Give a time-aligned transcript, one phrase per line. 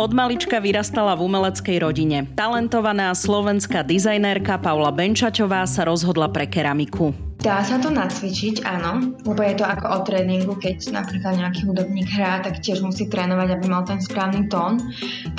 [0.00, 2.24] Od malička vyrastala v umeleckej rodine.
[2.32, 7.12] Talentovaná slovenská dizajnérka Paula Benčaťová sa rozhodla pre keramiku.
[7.40, 12.12] Dá sa to nacvičiť, áno, lebo je to ako o tréningu, keď napríklad nejaký hudobník
[12.12, 14.76] hrá, tak tiež musí trénovať, aby mal ten správny tón.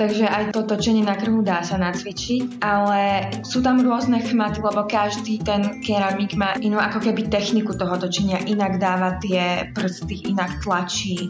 [0.02, 4.82] Takže aj to točenie na krhu dá sa nacvičiť, ale sú tam rôzne chmaty, lebo
[4.90, 10.58] každý ten keramik má inú ako keby techniku toho točenia, inak dáva tie prsty, inak
[10.66, 11.30] tlačí,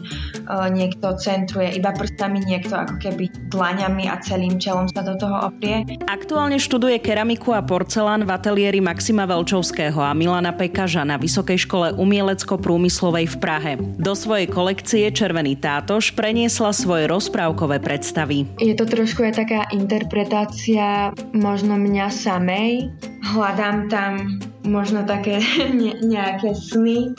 [0.72, 5.84] niekto centruje iba prstami, niekto ako keby dlaňami a celým telom sa do toho oprie.
[6.08, 11.90] Aktuálne študuje keramiku a porcelán v ateliéri Maxima Velčovského a Milana Pekaža na Vysokej škole
[11.98, 13.72] umielecko-prúmyslovej v Prahe.
[13.98, 18.46] Do svojej kolekcie Červený tátoš preniesla svoje rozprávkové predstavy.
[18.62, 22.94] Je to trošku aj taká interpretácia možno mňa samej.
[23.34, 25.38] Hľadám tam možno také
[25.80, 27.14] ne- nejaké sny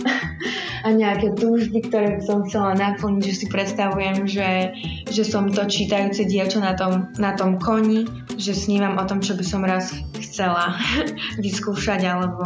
[0.83, 4.75] a nejaké túžby, ktoré by som chcela naplniť, že si predstavujem, že,
[5.07, 8.03] že som to čítajúce dievča na tom, na tom koni,
[8.35, 10.75] že snívam o tom, čo by som raz chcela
[11.43, 12.43] vyskúšať alebo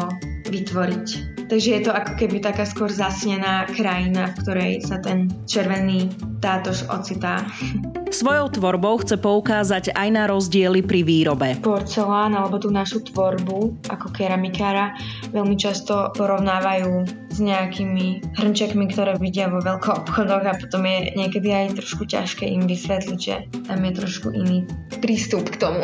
[0.48, 1.38] vytvoriť.
[1.48, 6.12] Takže je to ako keby taká skôr zasnená krajina, v ktorej sa ten červený
[6.44, 7.48] tátož ocitá.
[8.08, 11.60] Svojou tvorbou chce poukázať aj na rozdiely pri výrobe.
[11.60, 14.96] Porcelán alebo tú našu tvorbu ako keramikára
[15.36, 21.78] veľmi často porovnávajú s nejakými hrnčekmi, ktoré vidia vo obchodoch a potom je niekedy aj
[21.78, 23.36] trošku ťažké im vysvetliť, že
[23.68, 24.64] tam je trošku iný
[25.04, 25.84] prístup k tomu.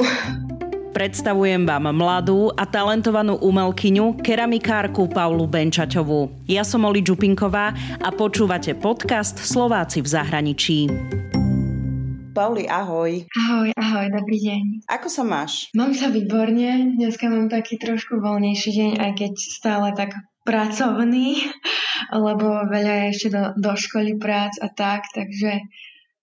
[0.94, 6.46] Predstavujem vám mladú a talentovanú umelkyňu, keramikárku Paulu Benčaťovú.
[6.46, 10.78] Ja som Oli Čupinková a počúvate podcast Slováci v zahraničí.
[12.34, 13.30] Pauli, ahoj.
[13.30, 14.90] Ahoj, ahoj, dobrý deň.
[14.90, 15.70] Ako sa máš?
[15.78, 21.38] Mám sa výborne, dneska mám taký trošku voľnejší deň, aj keď stále tak pracovný,
[22.26, 25.62] lebo veľa je ešte do, do školy prác a tak, takže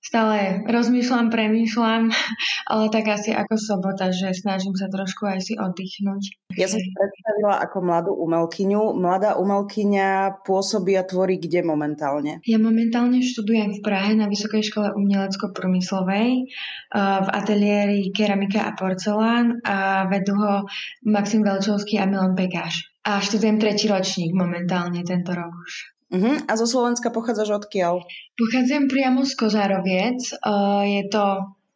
[0.01, 2.09] stále rozmýšľam, premýšľam,
[2.73, 6.57] ale tak asi ako sobota, že snažím sa trošku aj si oddychnúť.
[6.57, 8.97] Ja som sa predstavila ako mladú umelkyňu.
[8.99, 12.43] Mladá umelkyňa pôsobí a tvorí kde momentálne?
[12.49, 19.63] Ja momentálne študujem v Prahe na Vysokej škole umelecko-promyslovej eh, v ateliéri Keramika a porcelán
[19.63, 20.67] a vedú ho
[21.07, 22.91] Maxim Velčovský a Milan Pekáš.
[23.01, 25.90] A študujem tretí ročník momentálne tento rok už.
[26.11, 26.37] Uh-huh.
[26.51, 28.03] A zo Slovenska pochádzaš odkiaľ?
[28.35, 30.21] Pochádzam priamo z Kozároviec.
[30.43, 31.25] Uh, je to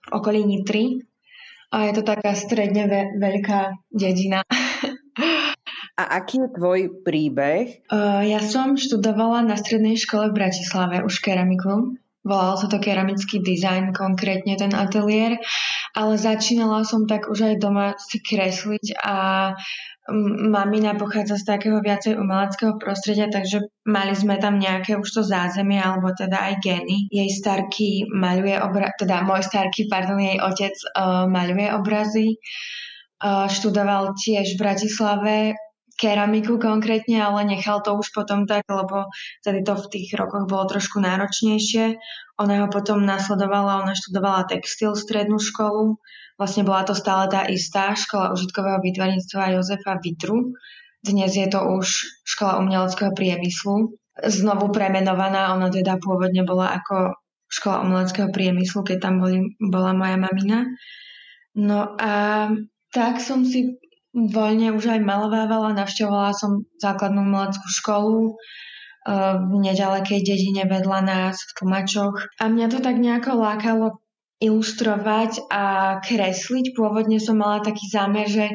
[0.04, 1.06] v okolí Nitry.
[1.70, 4.42] A je to taká stredne ve- veľká dedina.
[5.94, 7.86] A aký je tvoj príbeh?
[7.86, 11.94] Uh, ja som študovala na strednej škole v Bratislave už keramiku.
[12.24, 15.38] Volal sa to keramický dizajn, konkrétne ten ateliér,
[15.92, 19.16] ale začínala som tak už aj doma si kresliť a
[20.52, 25.80] mamina pochádza z takého viacej umeleckého prostredia, takže mali sme tam nejaké už to zázemie,
[25.80, 27.08] alebo teda aj geny.
[27.08, 32.28] Jej starky maľuje obra- teda môj starky, pardon, jej otec uh, maľuje obrazy.
[33.24, 35.36] Uh, študoval tiež v Bratislave
[35.94, 39.08] keramiku konkrétne, ale nechal to už potom tak, lebo
[39.40, 41.96] tedy to v tých rokoch bolo trošku náročnejšie.
[42.42, 46.02] Ona ho potom nasledovala, ona študovala textil strednú školu,
[46.34, 50.58] Vlastne bola to stále tá istá škola užitkového výtvarníctva Jozefa Vitru.
[50.98, 53.94] Dnes je to už škola umeleckého priemyslu.
[54.18, 57.14] Znovu premenovaná, ona teda pôvodne bola ako
[57.46, 60.66] škola umeleckého priemyslu, keď tam boli, bola moja mamina.
[61.54, 62.12] No a
[62.90, 63.78] tak som si
[64.10, 71.38] voľne už aj malovávala, navštevovala som základnú umeleckú školu eh, v nedalekej dedine vedľa nás
[71.46, 72.26] v Tlmačoch.
[72.42, 74.02] A mňa to tak nejako lákalo
[74.42, 75.64] ilustrovať a
[76.02, 76.74] kresliť.
[76.74, 78.54] Pôvodne som mala taký zámer, že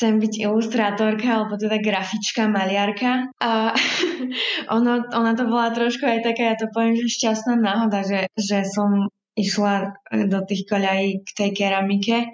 [0.00, 3.28] chcem byť ilustrátorka alebo teda grafička, maliarka.
[3.42, 3.74] A
[4.76, 8.64] ono, ona to bola trošku aj taká, ja to poviem, že šťastná náhoda, že, že
[8.64, 9.94] som išla
[10.26, 12.28] do tých koľají k tej keramike,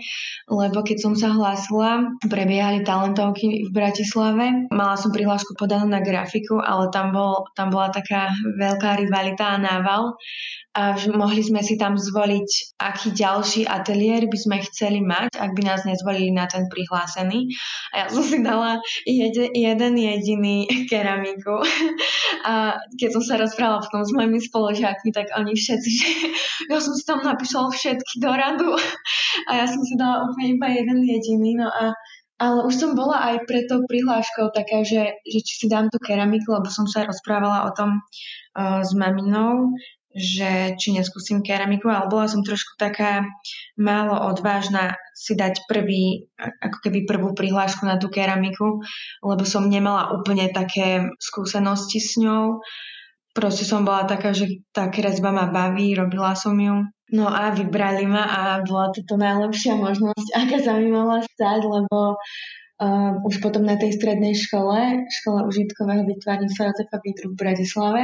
[0.49, 4.67] lebo keď som sa hlásila, prebiehali talentovky v Bratislave.
[4.73, 9.63] Mala som prihlášku podanú na grafiku, ale tam, bol, tam bola taká veľká rivalita a
[9.63, 10.17] nával
[10.77, 15.63] a mohli sme si tam zvoliť, aký ďalší ateliér by sme chceli mať, ak by
[15.65, 17.49] nás nezvolili na ten prihlásený.
[17.97, 21.65] A ja som si dala jede, jeden jediný keramiku.
[22.45, 26.09] A keď som sa rozprávala potom s mojimi spoložiakmi, tak oni všetci, že
[26.71, 28.77] ja som si tam napísala všetky do radu
[29.49, 31.57] a ja som si dala úplne iba jeden jediný.
[31.57, 31.97] No a
[32.37, 35.97] ale už som bola aj pre tou prihláškou taká, že, že či si dám tú
[35.97, 39.73] keramiku, lebo som sa rozprávala o tom uh, s maminou,
[40.17, 43.29] že či neskúsim keramiku, ale bola som trošku taká
[43.77, 48.81] málo odvážna si dať prvý, ako keby prvú prihlášku na tú keramiku,
[49.21, 52.65] lebo som nemala úplne také skúsenosti s ňou.
[53.37, 58.03] Proste som bola taká, že tá kresba ma baví, robila som ju No a vybrali
[58.03, 63.63] ma a bola to, najlepšia možnosť, aká sa mi mohla stať, lebo uh, už potom
[63.63, 68.03] na tej strednej škole, škole užitkového vytvarníctva Jozefa Vitru v Bratislave,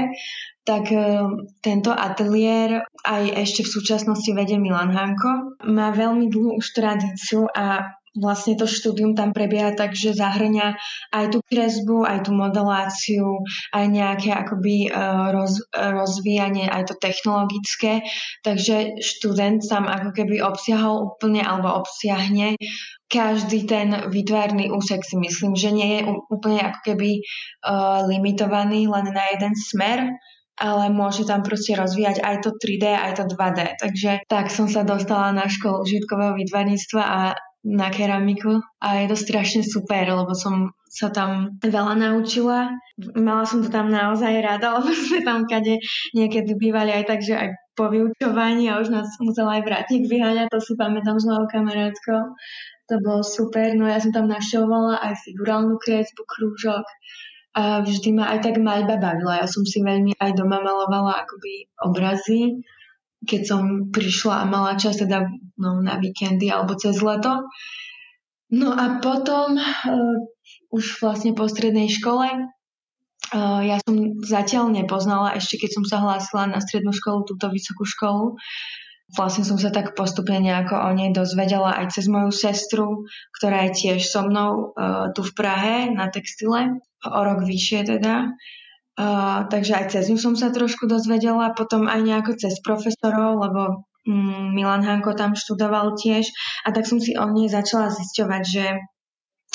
[0.63, 1.27] tak uh,
[1.59, 5.59] tento ateliér aj ešte v súčasnosti vedie Milan Hanko.
[5.67, 10.77] Má veľmi dlhú už tradíciu a vlastne to štúdium tam prebieha tak, že zahrňa
[11.17, 13.41] aj tú kresbu, aj tú modeláciu,
[13.73, 14.91] aj nejaké akoby e,
[15.33, 18.05] roz, rozvíjanie, aj to technologické.
[18.45, 22.61] Takže študent tam ako keby obsiahol úplne alebo obsiahne
[23.13, 29.13] každý ten výtvarný úsek si myslím, že nie je úplne ako keby uh, limitovaný len
[29.13, 30.17] na jeden smer,
[30.61, 33.61] ale môže tam proste rozvíjať aj to 3D, aj to 2D.
[33.81, 37.21] Takže tak som sa dostala na školu užitkového výtvarníctva a
[37.63, 42.75] na keramiku a je to strašne super, lebo som sa tam veľa naučila.
[43.15, 45.79] Mala som to tam naozaj rada, lebo sme tam kade
[46.13, 50.53] niekedy bývali aj tak, že aj po vyučovaní a už nás musel aj vrátiť vyháňať,
[50.53, 52.37] to si pamätám s mojou kamarátkou.
[52.91, 56.85] To bolo super, no ja som tam našovala aj figurálnu kresbu, krúžok
[57.53, 59.45] a vždy ma aj tak maľba bavila.
[59.45, 62.65] Ja som si veľmi aj doma malovala akoby obrazy
[63.23, 63.63] keď som
[63.95, 67.47] prišla a mala čas teda no, na víkendy alebo cez leto.
[68.53, 70.17] No a potom uh,
[70.75, 76.51] už vlastne po strednej škole uh, ja som zatiaľ nepoznala, ešte keď som sa hlásila
[76.51, 78.37] na strednú školu, túto vysokú školu,
[79.17, 83.09] vlastne som sa tak postupne nejako o nej dozvedela aj cez moju sestru,
[83.41, 88.31] ktorá je tiež so mnou uh, tu v Prahe na textile, o rok vyššie teda.
[88.93, 93.89] Uh, takže aj cez ňu som sa trošku dozvedela, potom aj nejako cez profesorov, lebo
[94.05, 96.29] um, Milan Hanko tam študoval tiež
[96.69, 98.65] a tak som si o nej začala zisťovať, že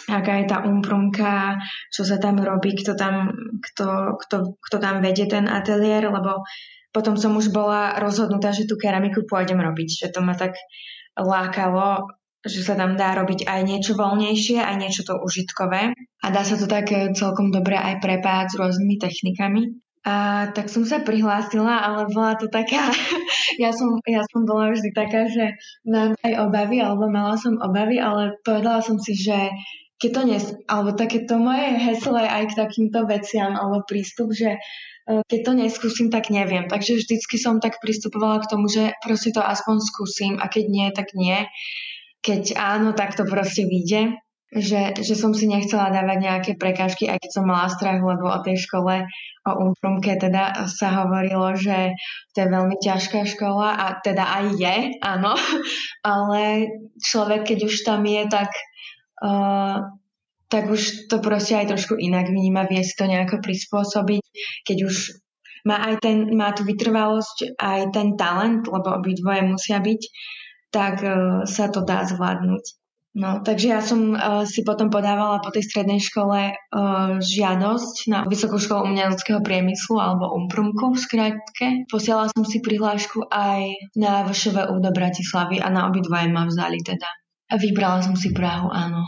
[0.09, 1.61] aká je tá umprumka,
[1.93, 3.29] čo sa tam robí, kto tam,
[3.61, 6.41] kto, kto, kto tam vedie ten ateliér, lebo
[6.89, 10.57] potom som už bola rozhodnutá, že tú keramiku pôjdem robiť, že to ma tak
[11.13, 12.09] lákalo
[12.47, 16.55] že sa tam dá robiť aj niečo voľnejšie, aj niečo to užitkové a dá sa
[16.55, 19.63] to tak celkom dobre aj prepájať s rôznymi technikami.
[20.07, 22.87] A tak som sa prihlásila, ale bola to taká,
[23.63, 27.99] ja som, ja som bola vždy taká, že mám aj obavy, alebo mala som obavy,
[27.99, 29.51] ale povedala som si, že
[29.99, 34.59] keď to nes, alebo takéto moje heslo aj k takýmto veciam, alebo prístup, že e,
[35.27, 36.71] keď to neskúsim, tak neviem.
[36.71, 40.87] Takže vždycky som tak pristupovala k tomu, že proste to aspoň skúsim a keď nie,
[40.95, 41.49] tak nie
[42.27, 44.19] keď áno, tak to proste vyjde.
[44.47, 48.39] Že, že som si nechcela dávať nejaké prekážky, aj keď som mala strach, lebo o
[48.39, 49.03] tej škole,
[49.43, 51.91] o Umfrumke teda sa hovorilo, že
[52.31, 55.35] to je veľmi ťažká škola a teda aj je, áno,
[56.15, 58.47] ale človek, keď už tam je, tak
[59.19, 59.83] uh,
[60.47, 64.23] tak už to proste aj trošku inak vníma, vie si to nejako prispôsobiť,
[64.63, 64.95] keď už
[65.67, 70.01] má aj ten, má tú vytrvalosť, aj ten talent, lebo obidvoje musia byť,
[70.73, 72.63] tak uh, sa to dá zvládnuť.
[73.17, 78.19] No, takže ja som uh, si potom podávala po tej strednej škole uh, žiadosť na
[78.29, 81.67] Vysokú školu umeleckého priemyslu alebo UMPRUMku v skratke.
[81.89, 87.09] Posielala som si prihlášku aj na VŠVU do Bratislavy a na obidvaje ma vzali teda.
[87.49, 89.01] A vybrala som si Prahu, áno.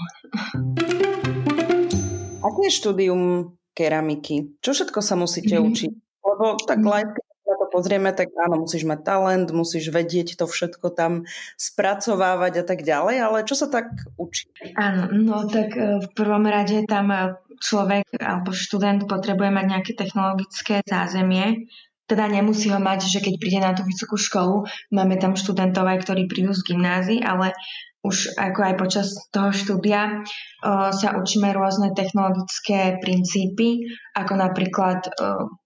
[2.42, 4.58] Aké je štúdium keramiky?
[4.58, 5.70] Čo všetko sa musíte mm-hmm.
[5.70, 5.92] učiť?
[6.26, 6.88] Lebo tak mhm.
[6.90, 7.29] laicky to
[7.70, 13.16] pozrieme, tak áno, musíš mať talent, musíš vedieť to všetko tam spracovávať a tak ďalej,
[13.22, 14.50] ale čo sa tak učí?
[14.76, 19.92] Áno, no tak e, v prvom rade tam e, človek alebo študent potrebuje mať nejaké
[19.94, 21.70] technologické zázemie,
[22.10, 26.10] teda nemusí ho mať, že keď príde na tú vysokú školu, máme tam študentov aj,
[26.10, 27.54] ktorí prídu z gymnázií, ale
[28.02, 30.24] už ako aj počas toho štúdia
[30.64, 35.04] o, sa učíme rôzne technologické princípy, ako napríklad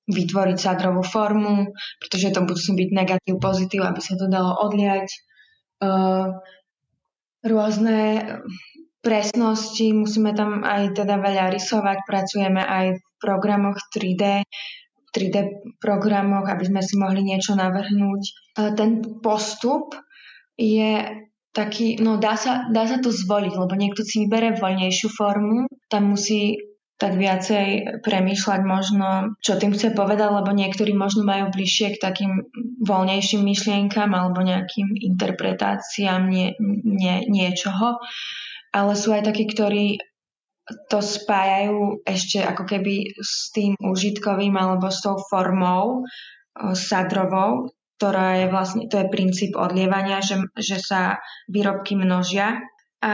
[0.08, 5.08] vytvoriť sádrovú formu, pretože to musí byť negatív, pozitív, aby sa to dalo odliať.
[5.80, 5.90] O,
[7.44, 8.00] rôzne
[9.04, 14.48] presnosti, musíme tam aj teda veľa rysovať, pracujeme aj v programoch 3D,
[15.12, 15.38] 3D
[15.84, 18.22] programoch, aby sme si mohli niečo navrhnúť.
[18.80, 19.92] Ten postup
[20.56, 21.04] je
[21.52, 26.16] taký, no dá sa, dá sa to zvoliť, lebo niekto si vybere voľnejšiu formu, tam
[26.16, 26.73] musí
[27.04, 32.48] tak viacej premýšľať možno, čo tým chce povedať, lebo niektorí možno majú bližšie k takým
[32.80, 36.56] voľnejším myšlienkam alebo nejakým interpretáciám nie,
[36.88, 38.00] nie, niečoho.
[38.72, 40.00] Ale sú aj takí, ktorí
[40.88, 46.08] to spájajú ešte ako keby s tým užitkovým alebo s tou formou
[46.72, 47.68] sadrovou,
[48.00, 51.20] ktorá je vlastne, to je princíp odlievania, že, že sa
[51.52, 52.64] výrobky množia.
[53.04, 53.12] A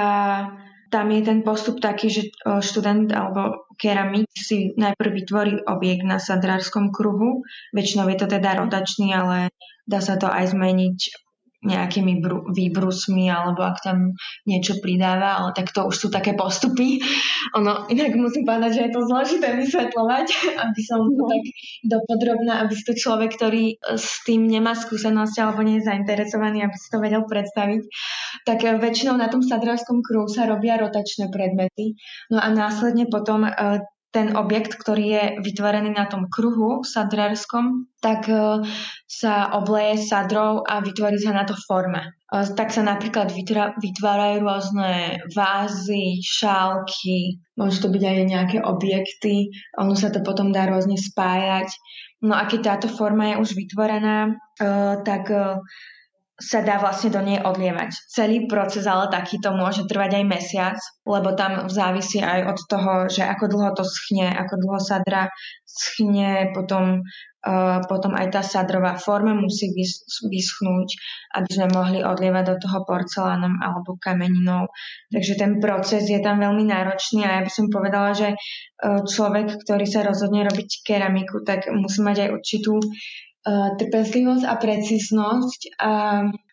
[0.90, 6.90] tam je ten postup taký, že študent alebo keramik si najprv vytvorí objekt na sadrárskom
[6.90, 7.46] kruhu.
[7.72, 9.54] Väčšinou je to teda rotačný, ale
[9.86, 11.29] dá sa to aj zmeniť
[11.60, 14.16] nejakými br- výbrusmi alebo ak tam
[14.48, 17.04] niečo pridáva, ale tak to už sú také postupy.
[17.60, 20.28] Ono, inak musím povedať, že je to zložité vysvetľovať,
[20.64, 21.28] aby som to no.
[21.28, 21.44] tak
[21.84, 26.76] dopodrobná, aby si to človek, ktorý s tým nemá skúsenosť alebo nie je zainteresovaný, aby
[26.80, 27.82] si to vedel predstaviť.
[28.48, 32.00] Tak e, väčšinou na tom sadrárskom kruhu sa robia rotačné predmety.
[32.32, 33.52] No a následne potom e,
[34.10, 38.66] ten objekt, ktorý je vytvorený na tom kruhu sadrárskom, tak e,
[39.06, 42.10] sa obleje sadrou a vytvorí sa na to forma.
[42.10, 42.10] E,
[42.58, 43.30] tak sa napríklad
[43.78, 50.66] vytvárajú rôzne vázy, šálky, môžu to byť aj nejaké objekty, ono sa to potom dá
[50.66, 51.70] rôzne spájať.
[52.26, 54.32] No a keď táto forma je už vytvorená, e,
[55.06, 55.30] tak
[56.40, 57.92] sa dá vlastne do nej odlievať.
[58.08, 63.28] Celý proces ale takýto môže trvať aj mesiac, lebo tam závisí aj od toho, že
[63.28, 65.28] ako dlho to schne, ako dlho sadra
[65.68, 67.04] schne, potom,
[67.44, 70.90] uh, potom aj tá sadrová forma musí vys- vyschnúť,
[71.36, 74.72] aby sme mohli odlievať do toho porcelánom alebo kameninou.
[75.12, 79.60] Takže ten proces je tam veľmi náročný a ja by som povedala, že uh, človek,
[79.68, 85.92] ktorý sa rozhodne robiť keramiku, tak musí mať aj určitú uh, trpezlivosť a precíznosť a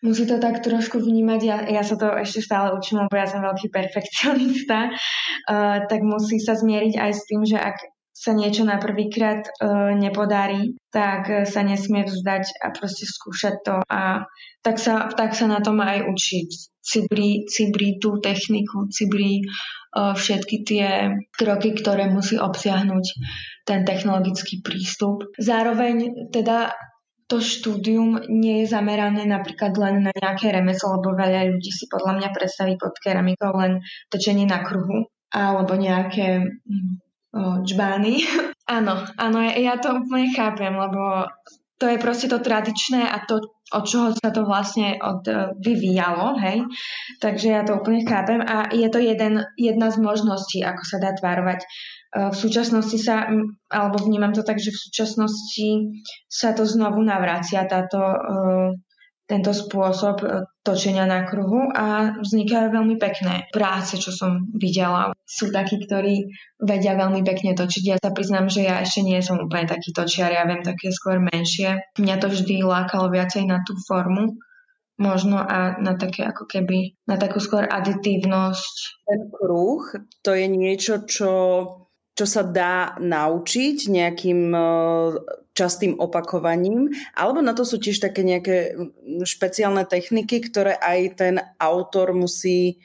[0.01, 3.45] musí to tak trošku vnímať, ja, ja sa to ešte stále učím, lebo ja som
[3.45, 7.77] veľký perfekcionista, uh, tak musí sa zmieriť aj s tým, že ak
[8.17, 14.25] sa niečo na prvýkrát uh, nepodarí, tak sa nesmie vzdať a proste skúšať to a
[14.65, 16.49] tak sa, tak sa na tom aj učiť.
[16.81, 23.05] Cibri, cibri tú techniku, cibri uh, všetky tie kroky, ktoré musí obsiahnuť
[23.67, 25.27] ten technologický prístup.
[25.37, 26.71] Zároveň teda
[27.27, 32.23] to štúdium nie je zamerané napríklad len na nejaké remeslo, lebo veľa ľudí si podľa
[32.23, 37.03] mňa predstaví pod keramikou len točenie na kruhu alebo nejaké hm,
[37.67, 38.23] džbány.
[38.77, 41.27] áno, áno, ja, ja to úplne chápem, lebo
[41.77, 43.37] to je proste to tradičné a to,
[43.69, 46.65] od čoho sa to vlastne od, e, vyvíjalo, hej.
[47.21, 51.13] Takže ja to úplne chápem a je to jeden, jedna z možností, ako sa dá
[51.13, 51.61] tvárovať.
[52.17, 53.29] V súčasnosti sa,
[53.69, 55.69] alebo vnímam to tak, že v súčasnosti
[56.25, 58.17] sa to znovu navracia, táto e,
[59.27, 60.27] tento spôsob e,
[60.63, 65.13] točenia na kruhu a vznikajú veľmi pekné práce, čo som videla.
[65.27, 67.83] Sú takí, ktorí vedia veľmi pekne točiť.
[67.85, 71.19] Ja sa priznám, že ja ešte nie som úplne taký točiar, ja viem také skôr
[71.21, 71.85] menšie.
[71.99, 74.39] Mňa to vždy lákalo viacej na tú formu
[74.97, 79.05] možno a na také ako keby, na takú skôr aditívnosť.
[79.05, 79.85] Ten kruh,
[80.25, 81.31] to je niečo, čo
[82.17, 84.59] čo sa dá naučiť nejakým e,
[85.53, 88.73] častým opakovaním, alebo na to sú tiež také nejaké
[89.21, 92.81] špeciálne techniky, ktoré aj ten autor musí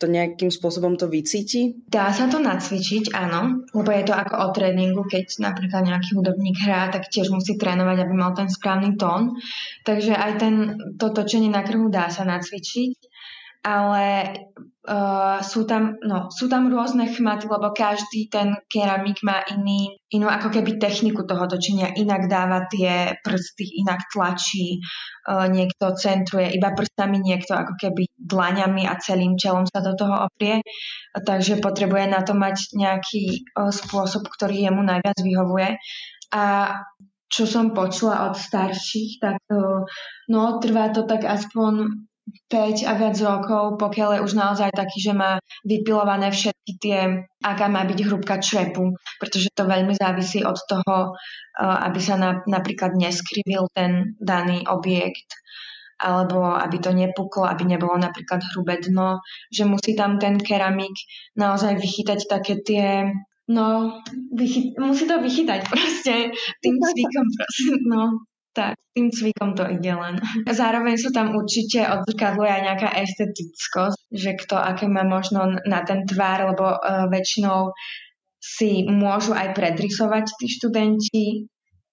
[0.00, 1.84] to nejakým spôsobom to vycíti?
[1.84, 6.56] Dá sa to nacvičiť, áno, lebo je to ako o tréningu, keď napríklad nejaký hudobník
[6.64, 9.36] hrá, tak tiež musí trénovať, aby mal ten správny tón.
[9.84, 10.54] Takže aj ten,
[10.96, 12.96] to točenie na krhu dá sa nacvičiť,
[13.60, 14.06] ale
[14.88, 20.32] uh, sú, tam, no, sú tam rôzne chmaty, lebo každý ten keramik má iný, inú
[20.32, 24.80] ako keby techniku toho točenia, inak dáva tie prsty, inak tlačí,
[25.28, 30.24] uh, niekto centruje iba prstami, niekto ako keby dlaňami a celým čelom sa do toho
[30.24, 30.64] oprie,
[31.12, 35.76] takže potrebuje na to mať nejaký uh, spôsob, ktorý jemu najviac vyhovuje.
[36.32, 36.44] A
[37.30, 39.38] čo som počula od starších, tak
[40.26, 42.09] no, trvá to tak aspoň
[42.48, 47.00] 5 a viac rokov, pokiaľ je už naozaj taký, že má vypilované všetky tie,
[47.42, 52.40] aká má byť hrúbka črepu, pretože to veľmi závisí od toho, eh, aby sa na,
[52.46, 55.40] napríklad neskrivil ten daný objekt
[56.00, 59.20] alebo aby to nepuklo, aby nebolo napríklad hrubé dno,
[59.52, 60.96] že musí tam ten keramik
[61.36, 63.12] naozaj vychytať také tie
[63.50, 63.98] No,
[64.30, 66.30] vychy- musí to vychytať proste
[66.62, 68.22] tým cvikom proste, no.
[68.50, 70.18] Tak, tým cvikom to ide len.
[70.42, 76.02] Zároveň sú tam určite odzrkadluje aj nejaká estetickosť, že kto aké má možno na ten
[76.02, 77.70] tvár, lebo uh, väčšinou
[78.42, 81.26] si môžu aj predrysovať tí študenti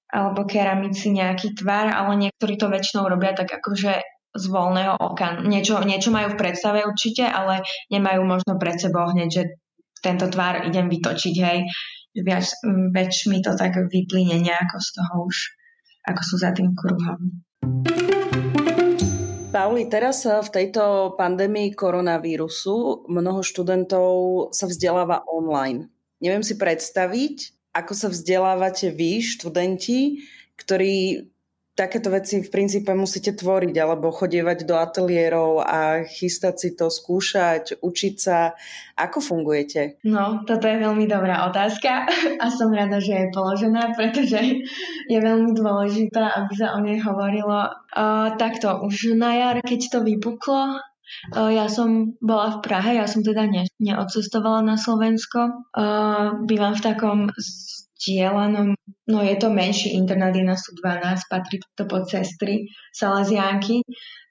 [0.08, 4.02] alebo keramici nejaký tvar, ale niektorí to väčšinou robia tak akože
[4.34, 5.44] z voľného oka.
[5.44, 7.62] Niečo, niečo majú v predstave určite, ale
[7.92, 9.44] nemajú možno pred sebou hneď, že
[10.00, 11.60] tento tvár idem vytočiť, hej.
[12.18, 12.50] Viac,
[12.96, 15.38] väč mi to tak vyplyne nejako z toho už
[16.08, 17.44] ako sú za tým kruhom.
[19.52, 24.10] Pauli, teraz v tejto pandémii koronavírusu mnoho študentov
[24.54, 25.90] sa vzdeláva online.
[26.24, 30.26] Neviem si predstaviť, ako sa vzdelávate vy, študenti,
[30.58, 31.26] ktorí
[31.78, 37.78] takéto veci v princípe musíte tvoriť alebo chodievať do ateliérov a chystať si to, skúšať,
[37.86, 38.58] učiť sa.
[38.98, 40.02] Ako fungujete?
[40.02, 42.10] No, toto je veľmi dobrá otázka
[42.44, 44.42] a som rada, že je položená, pretože
[45.06, 47.70] je veľmi dôležitá, aby sa o nej hovorilo.
[47.94, 50.82] Uh, takto, už na jar, keď to vypuklo,
[51.32, 55.72] ja som bola v Prahe, ja som teda ne, neodcestovala na Slovensko.
[55.72, 57.32] Uh, bývam v takom
[57.98, 58.78] zdieľanom,
[59.10, 63.82] no je to menší internát, je nás tu 12, patrí to pod sestry Salazianky,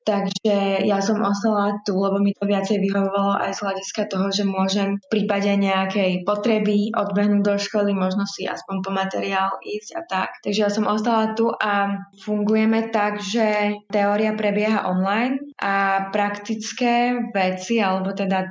[0.06, 4.46] Takže ja som ostala tu, lebo mi to viacej vyhovovalo aj z hľadiska toho, že
[4.46, 10.02] môžem v prípade nejakej potreby odbehnúť do školy, možno si aspoň po materiál ísť a
[10.06, 10.30] tak.
[10.46, 11.90] Takže ja som ostala tu a
[12.22, 18.46] fungujeme tak, že teória prebieha online a praktické veci, alebo teda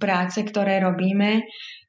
[0.00, 1.44] práce, ktoré robíme,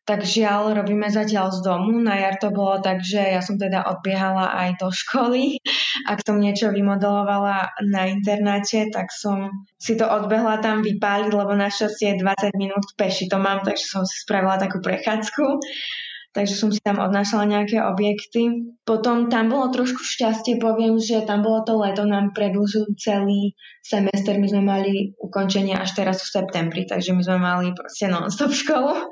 [0.05, 1.97] tak žiaľ robíme zatiaľ z domu.
[1.97, 5.57] Na jar to bolo tak, že ja som teda odbiehala aj do školy.
[6.05, 9.49] Ak som niečo vymodelovala na internáte, tak som
[9.81, 14.21] si to odbehla tam vypáliť, lebo našťastie 20 minút peši to mám, takže som si
[14.21, 15.43] spravila takú prechádzku.
[16.35, 18.75] Takže som si tam odnášala nejaké objekty.
[18.83, 24.35] Potom tam bolo trošku šťastie, poviem, že tam bolo to leto, nám predlžil celý semester,
[24.35, 29.07] my sme mali ukončenie až teraz v septembri, takže my sme mali proste non-stop školu.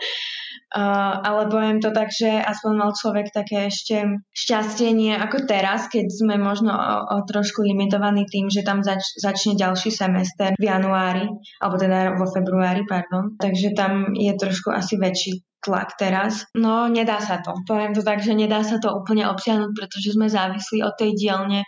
[0.74, 5.86] Uh, ale poviem to tak, že aspoň mal človek také ešte šťastie nie ako teraz,
[5.86, 10.65] keď sme možno o, o trošku limitovaní tým, že tam zač- začne ďalší semester v
[10.65, 11.30] januári,
[11.62, 13.38] alebo teda vo februári, pardon.
[13.38, 16.46] Takže tam je trošku asi väčší tlak teraz.
[16.53, 17.55] No, nedá sa to.
[17.63, 21.63] Poviem to tak, že nedá sa to úplne obsiahnuť, pretože sme závislí od tej dielne,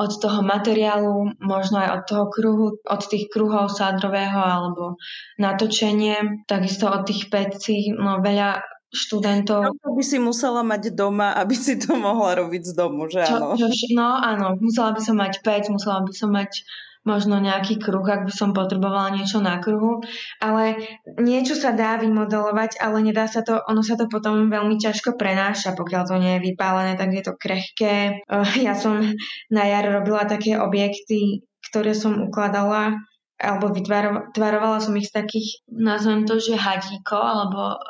[0.00, 4.96] od toho materiálu, možno aj od toho kruhu, od tých kruhov sádrového alebo
[5.36, 9.70] natočenie, takisto od tých pecí, no veľa študentov.
[9.70, 13.54] To by si musela mať doma, aby si to mohla robiť z domu, že áno?
[13.54, 16.66] Čo, čo, no áno, musela by som mať pec, musela by som mať
[17.00, 20.04] možno nejaký kruh, ak by som potrebovala niečo na kruhu,
[20.36, 20.76] ale
[21.16, 25.72] niečo sa dá vymodelovať, ale nedá sa to, ono sa to potom veľmi ťažko prenáša,
[25.72, 28.20] pokiaľ to nie je vypálené, tak je to krehké.
[28.20, 29.00] Eh, ja som
[29.48, 33.00] na jar robila také objekty, ktoré som ukladala
[33.40, 37.80] alebo vytvarovala som ich z takých, nazvem to, že hadíkov alebo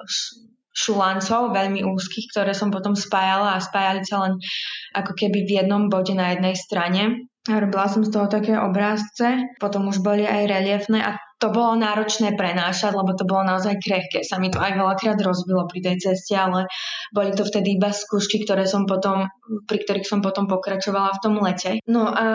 [0.70, 4.38] šulancov, veľmi úzkých, ktoré som potom spájala a spájali sa len
[4.94, 7.29] ako keby v jednom bode na jednej strane.
[7.48, 12.36] Robila som z toho také obrázce, potom už boli aj reliefné a to bolo náročné
[12.36, 14.20] prenášať, lebo to bolo naozaj krehké.
[14.20, 16.68] Sa mi to aj veľakrát rozbilo pri tej ceste, ale
[17.16, 19.24] boli to vtedy iba skúšky, ktoré som potom,
[19.64, 21.80] pri ktorých som potom pokračovala v tom lete.
[21.88, 22.26] No a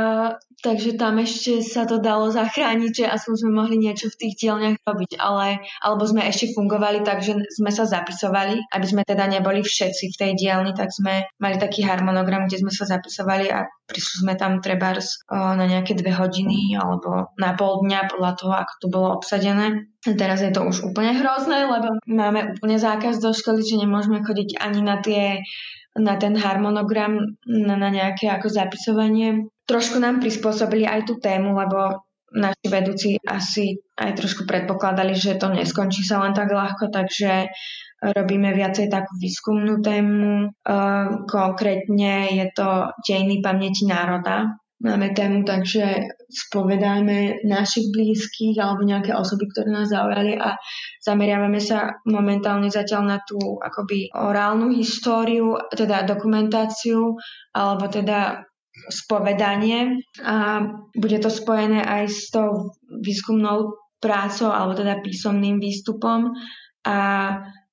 [0.65, 4.82] takže tam ešte sa to dalo zachrániť, že aspoň sme mohli niečo v tých dielniach
[4.82, 9.62] robiť, ale, alebo sme ešte fungovali tak, že sme sa zapisovali, aby sme teda neboli
[9.62, 14.26] všetci v tej dielni, tak sme mali taký harmonogram, kde sme sa zapisovali a prišli
[14.26, 14.98] sme tam treba
[15.30, 19.91] na nejaké dve hodiny alebo na pol dňa podľa toho, ako to bolo obsadené.
[20.08, 24.63] Teraz je to už úplne hrozné, lebo máme úplne zákaz do školy, že nemôžeme chodiť
[24.63, 25.43] ani na tie
[25.95, 29.47] na ten harmonogram, na, na nejaké ako zapisovanie.
[29.63, 32.03] Trošku nám prispôsobili aj tú tému, lebo
[32.36, 37.47] naši vedúci asi aj trošku predpokladali, že to neskončí sa len tak ľahko, takže
[38.03, 40.51] robíme viacej takú výskumnú tému.
[41.31, 49.48] Konkrétne je to dejiny pamäti národa, máme tému, takže spovedáme našich blízkych alebo nejaké osoby,
[49.48, 50.60] ktoré nás zaujali a
[51.00, 57.15] zameriavame sa momentálne zatiaľ na tú akoby orálnu históriu, teda dokumentáciu
[57.56, 58.43] alebo teda
[58.91, 66.36] spovedanie a bude to spojené aj s tou výskumnou prácou alebo teda písomným výstupom
[66.84, 66.98] a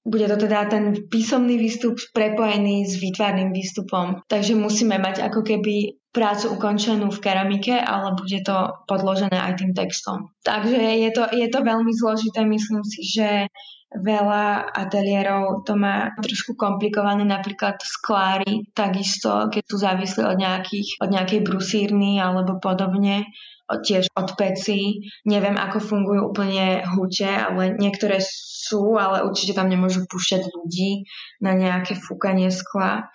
[0.03, 4.27] bude to teda ten písomný výstup prepojený s výtvarným výstupom.
[4.27, 9.73] Takže musíme mať ako keby prácu ukončenú v keramike, ale bude to podložené aj tým
[9.73, 10.29] textom.
[10.45, 13.49] Takže je to, je to veľmi zložité, myslím si, že
[13.93, 21.09] veľa ateliérov to má trošku komplikované, napríklad sklári, takisto, keď sú závislí od, nejakých, od
[21.13, 23.29] nejakej brusírny alebo podobne,
[23.69, 25.09] tiež od pecí.
[25.25, 31.09] Neviem, ako fungujú úplne hute, ale niektoré sú, ale určite tam nemôžu púšťať ľudí
[31.41, 33.09] na nejaké fúkanie skla.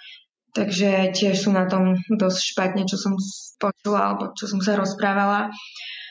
[0.57, 3.13] Takže tiež sú na tom dosť špatne, čo som
[3.61, 5.53] počula alebo čo som sa rozprávala.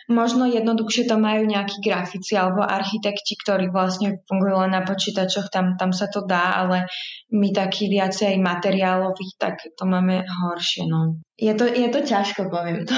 [0.07, 5.75] Možno jednoduchšie to majú nejakí grafici alebo architekti, ktorí vlastne fungujú len na počítačoch, tam,
[5.75, 6.87] tam sa to dá, ale
[7.35, 10.87] my taký viacej materiálový, tak to máme horšie.
[10.87, 11.19] No.
[11.37, 12.95] Je, to, je to ťažko, poviem to.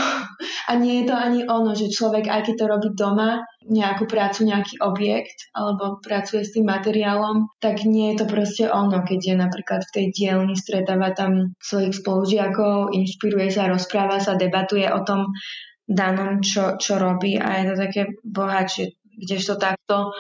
[0.68, 4.44] A nie je to ani ono, že človek, aj keď to robí doma, nejakú prácu,
[4.44, 9.35] nejaký objekt, alebo pracuje s tým materiálom, tak nie je to proste ono, keď je
[9.35, 15.33] napríklad v tej dielni, stretáva tam svojich spolužiakov, inšpiruje sa, rozpráva sa, debatuje o tom,
[15.88, 20.12] danom, čo, čo robí a je to také bohatšie, kdežto takto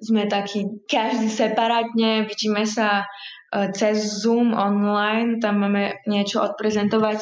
[0.00, 3.04] sme takí každý separátne, vidíme sa
[3.52, 7.20] e, cez Zoom online, tam máme niečo odprezentovať,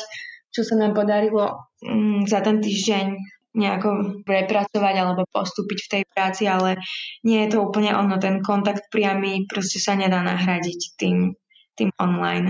[0.55, 3.19] čo sa nám podarilo mm, za ten týždeň
[3.59, 6.79] nejako prepracovať alebo postúpiť v tej práci, ale
[7.27, 11.35] nie je to úplne ono, ten kontakt priamy proste sa nedá nahradiť tým,
[11.75, 12.47] tým online.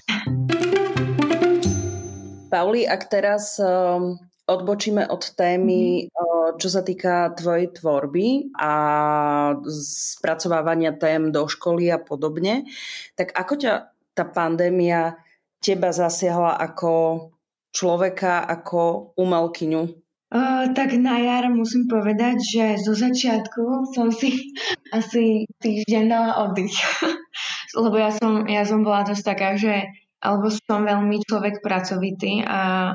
[2.53, 6.57] Pauli, ak teraz um odbočíme od témy, mhm.
[6.57, 8.73] čo sa týka tvojej tvorby a
[9.69, 12.65] spracovávania tém do školy a podobne,
[13.15, 13.73] tak ako ťa
[14.17, 15.21] tá pandémia
[15.61, 16.93] teba zasiahla ako
[17.71, 19.83] človeka, ako umelkyňu?
[20.29, 24.53] Uh, tak na jar musím povedať, že zo začiatku som si
[24.97, 26.75] asi týždeň dala oddych.
[27.85, 32.93] Lebo ja som, ja som bola dosť taká, že alebo som veľmi človek pracovitý a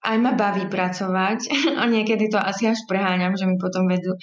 [0.00, 1.38] aj ma baví pracovať
[1.80, 4.20] a niekedy to asi až preháňam, že mi potom vedú e,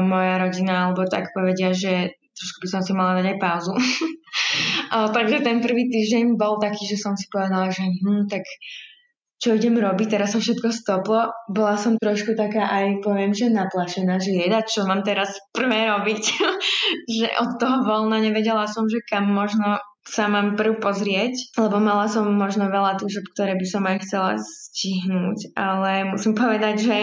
[0.00, 3.74] moja rodina alebo tak povedia, že trošku by som si mala dať aj pauzu.
[5.16, 8.46] Takže ten prvý týždeň bol taký, že som si povedala, že hm, tak
[9.38, 11.30] čo idem robiť, teraz sa všetko stoplo.
[11.46, 16.22] Bola som trošku taká aj, poviem, že naplašená, že jeda, čo mám teraz prvé robiť.
[17.18, 22.08] že od toho voľna nevedela som, že kam možno sa mám prv pozrieť, lebo mala
[22.08, 26.98] som možno veľa túžob, ktoré by som aj chcela stihnúť, ale musím povedať, že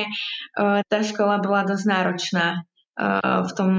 [0.58, 2.48] uh, tá škola bola dosť náročná
[2.98, 3.72] uh, v tom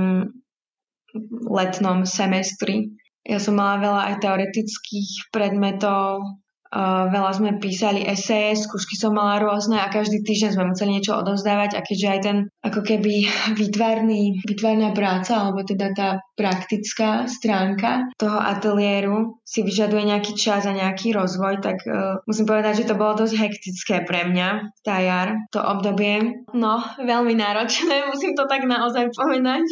[1.51, 2.95] letnom semestri.
[3.27, 6.23] Ja som mala veľa aj teoretických predmetov,
[6.70, 11.14] Uh, veľa sme písali eseje, skúšky som mala rôzne a každý týždeň sme museli niečo
[11.14, 18.11] odovzdávať a keďže aj ten ako keby výtvarný, výtvarná práca alebo teda tá praktická stránka
[18.18, 22.98] toho ateliéru si vyžaduje nejaký čas a nejaký rozvoj, tak uh, musím povedať, že to
[22.98, 26.44] bolo dosť hektické pre mňa, tá jar, to obdobie.
[26.50, 29.64] No, veľmi náročné, musím to tak naozaj povedať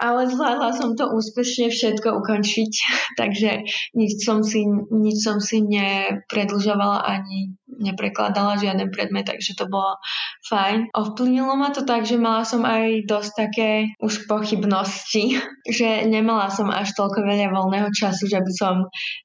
[0.00, 2.72] ale zvládla som to úspešne všetko ukončiť,
[3.20, 3.50] takže
[3.94, 9.98] nič som si, nič som si nepredlžovala ani neprekladala žiaden predmet, takže to bolo
[10.46, 10.94] fajn.
[10.94, 15.38] Ovplyvnilo ma to tak, že mala som aj dosť také už pochybnosti,
[15.78, 18.74] že nemala som až toľko veľa voľného času, že by som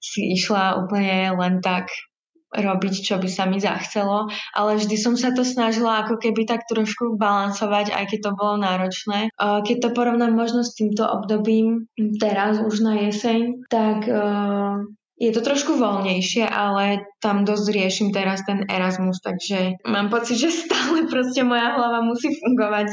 [0.02, 1.90] si išla úplne len tak
[2.50, 4.26] robiť, čo by sa mi zachcelo,
[4.58, 8.58] ale vždy som sa to snažila ako keby tak trošku balancovať, aj keď to bolo
[8.58, 9.30] náročné.
[9.38, 11.86] Keď to porovnám možno s týmto obdobím
[12.18, 14.10] teraz už na jeseň, tak
[15.20, 20.48] je to trošku voľnejšie, ale tam dosť riešim teraz ten Erasmus, takže mám pocit, že
[20.50, 22.88] stále proste moja hlava musí fungovať,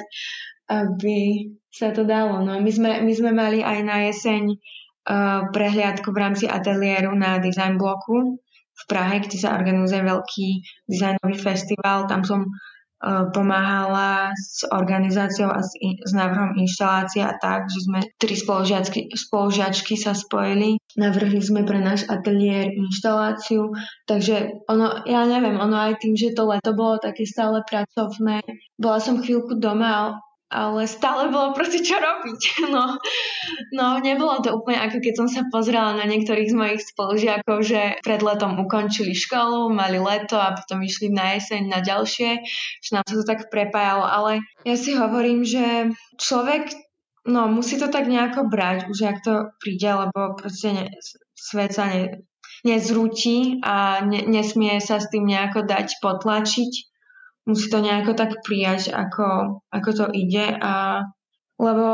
[0.66, 2.42] aby sa to dalo.
[2.42, 7.38] No my sme, my sme mali aj na jeseň uh, prehliadku v rámci ateliéru na
[7.38, 8.42] design bloku,
[8.77, 10.49] v Prahe, kde sa organizuje veľký
[10.85, 12.05] dizajnový festival.
[12.07, 18.05] Tam som uh, pomáhala s organizáciou a s, s návrhom inštalácie a tak, že sme
[18.21, 20.77] tri spolužiačky, spolužiačky sa spojili.
[20.97, 23.73] Navrhli sme pre náš ateliér inštaláciu,
[24.09, 28.45] takže ono, ja neviem, ono aj tým, že to leto bolo také stále pracovné.
[28.77, 32.40] Bola som chvíľku doma, ale stále bolo proste čo robiť.
[32.76, 32.98] No,
[33.72, 37.96] no, nebolo to úplne ako keď som sa pozrela na niektorých z mojich spolužiakov, že
[38.02, 42.42] pred letom ukončili školu, mali leto a potom išli na jeseň na ďalšie,
[42.82, 44.32] že nám sa to tak prepájalo, ale
[44.66, 46.74] ja si hovorím, že človek
[47.24, 50.87] no, musí to tak nejako brať, už ak to príde, lebo proste ne,
[51.32, 52.26] svet sa ne,
[52.66, 56.95] nezrúti a ne, nesmie sa s tým nejako dať potlačiť
[57.46, 61.06] musí to nejako tak prijať, ako, ako to ide a
[61.56, 61.87] lebo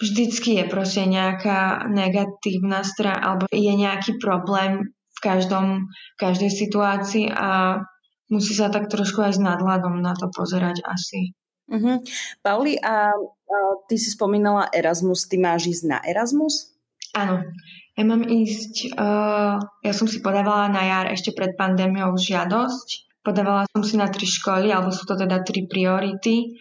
[0.00, 7.28] vždycky je proste nejaká negatívna strana alebo je nejaký problém v každom, v každej situácii
[7.30, 7.84] a
[8.32, 11.36] musí sa tak trošku aj s nadhľadom na to pozerať asi.
[11.70, 12.02] Uh-huh.
[12.42, 16.74] Pauli, a, a ty si spomínala Erasmus, ty máš ísť na Erasmus?
[17.14, 17.46] Áno,
[17.94, 23.68] ja mám ísť, uh, ja som si podávala na jar ešte pred pandémiou žiadosť Podávala
[23.68, 26.56] som si na tri školy, alebo sú to teda tri priority,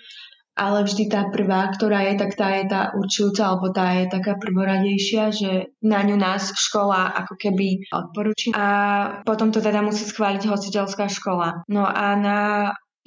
[0.60, 4.36] ale vždy tá prvá, ktorá je, tak tá je tá určujúca, alebo tá je taká
[4.36, 8.52] prvoradejšia, že na ňu nás škola ako keby odporúči.
[8.52, 8.68] A
[9.24, 11.64] potom to teda musí schváliť hostiteľská škola.
[11.72, 12.38] No a na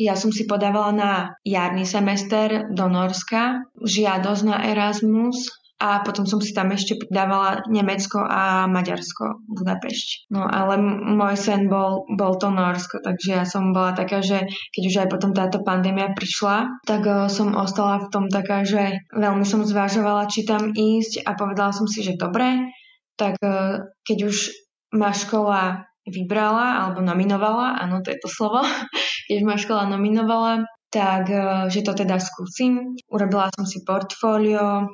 [0.01, 1.12] ja som si podávala na
[1.45, 8.23] jarný semester do Norska, žiadosť na Erasmus a potom som si tam ešte pridávala Nemecko
[8.23, 10.31] a Maďarsko, Budapešť.
[10.31, 10.79] No ale
[11.18, 15.09] môj sen bol, bol to Norsko, takže ja som bola taká, že keď už aj
[15.11, 20.31] potom táto pandémia prišla, tak uh, som ostala v tom taká, že veľmi som zvažovala,
[20.31, 22.71] či tam ísť a povedala som si, že dobre,
[23.18, 24.55] tak uh, keď už
[24.95, 28.62] ma škola vybrala alebo nominovala, áno, to je to slovo,
[29.27, 30.62] keď ma škola nominovala,
[30.95, 32.95] tak uh, že to teda skúsim.
[33.11, 34.87] Urobila som si portfólio,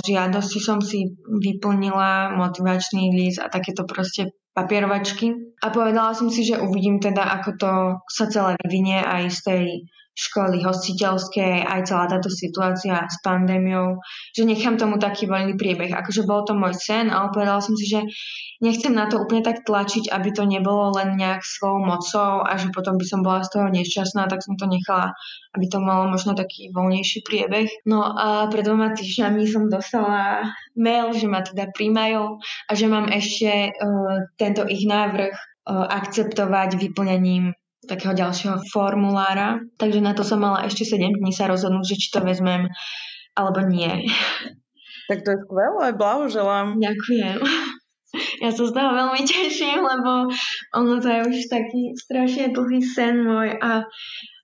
[0.00, 5.56] žiadosti som si vyplnila, motivačný list a takéto proste papierovačky.
[5.60, 7.72] A povedala som si, že uvidím teda, ako to
[8.08, 9.64] sa celé vyvinie aj z tej
[10.14, 14.02] školy hostiteľskej, aj celá táto situácia s pandémiou,
[14.34, 15.94] že nechám tomu taký voľný priebeh.
[15.94, 18.04] Akože bol to môj sen, ale povedala som si, že
[18.60, 22.68] nechcem na to úplne tak tlačiť, aby to nebolo len nejak svojou mocou a že
[22.74, 25.16] potom by som bola z toho nešťastná, tak som to nechala,
[25.56, 27.88] aby to malo možno taký voľnejší priebeh.
[27.88, 30.44] No a pred dvoma týždňami som dostala
[30.76, 32.36] mail, že ma teda príjmajú
[32.68, 37.56] a že mám ešte uh, tento ich návrh uh, akceptovať vyplnením
[37.90, 39.58] takého ďalšieho formulára.
[39.74, 42.70] Takže na to som mala ešte 7 dní sa rozhodnúť, že či to vezmem
[43.34, 44.06] alebo nie.
[45.10, 46.78] Tak to je skvelé, blahoželám.
[46.78, 47.42] Ďakujem.
[48.42, 50.30] Ja sa z toho veľmi teším, lebo
[50.74, 53.86] ono to je už taký strašne dlhý sen môj a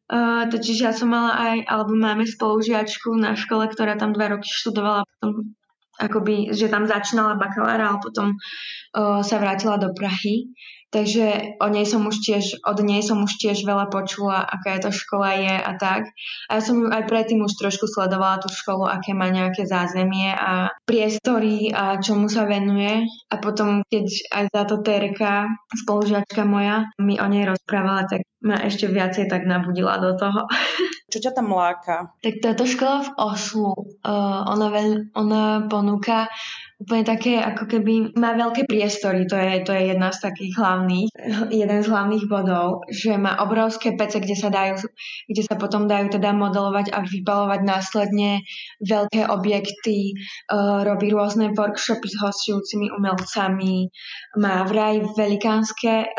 [0.06, 4.46] Uh, totiž ja som mala aj, alebo máme spolužiačku na škole, ktorá tam dva roky
[4.46, 5.59] študovala, potom
[5.98, 10.54] akoby, že tam začínala bakalára, ale potom uh, sa vrátila do Prahy.
[10.94, 14.81] Takže o nej som už tiež, od nej som už tiež veľa počula, aká je
[14.87, 16.14] to škola je a tak.
[16.46, 20.31] A ja som ju aj predtým už trošku sledovala tú školu, aké má nejaké zázemie
[20.31, 23.03] a priestory a čomu sa venuje.
[23.29, 28.87] A potom, keď aj táto Terka, spolužiačka moja, mi o nej rozprávala, tak ma ešte
[28.87, 30.46] viacej tak nabudila do toho.
[31.12, 32.14] Čo ťa tam láka?
[32.22, 33.75] Tak táto škola v Oslu,
[34.07, 36.31] uh, ona, veľ, ona ponúka
[36.76, 41.08] úplne také, ako keby má veľké priestory, to je, to je jedna z takých hlavných,
[41.48, 44.84] jeden z hlavných bodov, že má obrovské pece, kde sa dajú,
[45.24, 48.44] kde sa potom dajú teda modelovať a vybalovať následne
[48.84, 50.12] veľké objekty,
[50.52, 53.88] uh, robí rôzne workshopy s hostujúcimi umelcami,
[54.36, 56.12] má vraj velikánske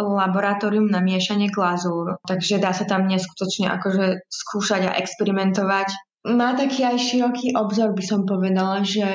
[0.00, 6.82] laboratórium na miešanie glazúr, takže dá sa tam neskutočne akože skúšať a experimentovať má taký
[6.82, 9.06] aj široký obzor, by som povedala, že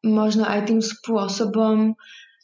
[0.00, 1.92] možno aj tým spôsobom,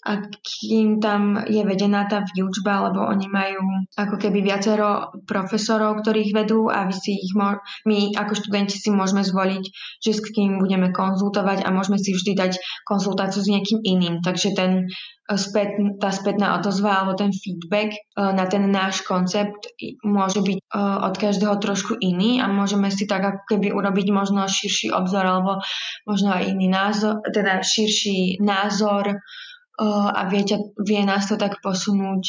[0.00, 3.60] akým tam je vedená tá výučba, lebo oni majú
[4.00, 8.88] ako keby viacero profesorov, ktorých vedú a vy si ich mo- my ako študenti si
[8.88, 9.64] môžeme zvoliť,
[10.00, 12.52] že s kým budeme konzultovať a môžeme si vždy dať
[12.88, 14.24] konzultáciu s niekým iným.
[14.24, 19.68] Takže ten e, späť, tá spätná odozva alebo ten feedback e, na ten náš koncept
[20.00, 24.48] môže byť e, od každého trošku iný a môžeme si tak ako keby urobiť možno
[24.48, 25.60] širší obzor alebo
[26.08, 29.20] možno aj iný názor, teda širší názor
[29.88, 30.44] a vie,
[30.84, 32.22] vie nás to tak posunúť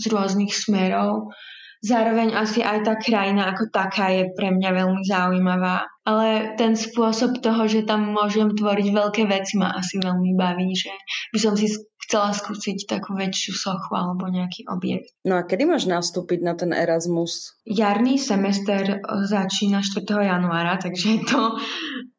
[0.00, 1.32] z rôznych smerov.
[1.80, 5.88] Zároveň asi aj tá krajina ako taká je pre mňa veľmi zaujímavá.
[6.04, 10.92] Ale ten spôsob toho, že tam môžem tvoriť veľké veci ma asi veľmi baví, že
[11.32, 11.72] by som si
[12.04, 15.14] chcela skúsiť takú väčšiu sochu alebo nejaký objekt.
[15.22, 17.54] No a kedy máš nastúpiť na ten Erasmus?
[17.62, 18.98] Jarný semester
[19.30, 20.04] začína 4.
[20.04, 21.54] januára, takže je to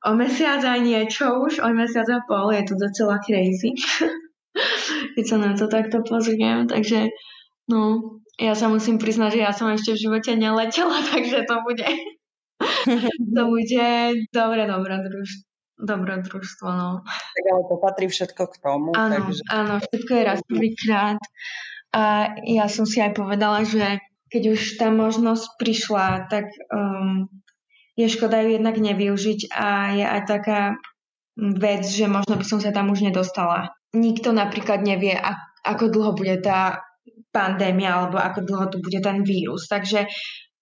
[0.07, 3.75] o mesiac aj niečo už, o mesiac a pol, je to docela crazy.
[5.15, 6.67] keď sa na to takto pozriem.
[6.67, 7.11] Takže
[7.67, 11.87] no, ja sa musím priznať, že ja som ešte v živote neletela, takže to bude
[13.37, 13.89] to bude
[14.33, 15.49] dobre, dobre družstvo.
[15.81, 17.01] Dobrodružstvo, no.
[17.09, 18.93] Tak ale to patrí všetko k tomu.
[18.93, 19.41] Áno, takže...
[19.49, 21.17] áno, všetko je raz prvýkrát.
[21.89, 23.97] A ja som si aj povedala, že
[24.29, 27.25] keď už tá možnosť prišla, tak um,
[27.97, 30.61] je škoda ju jednak nevyužiť a je aj taká
[31.35, 35.15] vec, že možno by som sa tam už nedostala nikto napríklad nevie,
[35.63, 36.81] ako dlho bude tá
[37.31, 39.67] pandémia alebo ako dlho tu bude ten vírus.
[39.71, 40.07] Takže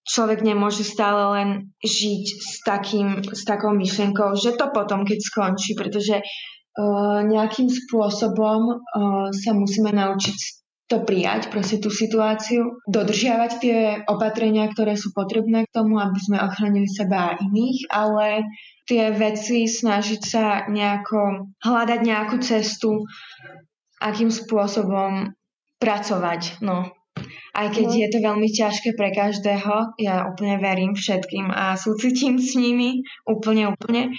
[0.06, 1.50] človek nemôže stále len
[1.82, 8.62] žiť s, takým, s takou myšlienkou, že to potom, keď skončí, pretože uh, nejakým spôsobom
[8.74, 10.38] uh, sa musíme naučiť
[10.90, 16.42] to prijať, proste tú situáciu, dodržiavať tie opatrenia, ktoré sú potrebné k tomu, aby sme
[16.42, 18.50] ochránili seba a iných, ale
[18.90, 23.06] tie veci, snažiť sa nejako hľadať nejakú cestu,
[24.02, 25.38] akým spôsobom
[25.78, 26.58] pracovať.
[26.66, 26.90] No.
[27.54, 27.98] Aj keď no.
[28.02, 33.70] je to veľmi ťažké pre každého, ja úplne verím všetkým a súcitím s nimi, úplne,
[33.70, 34.18] úplne,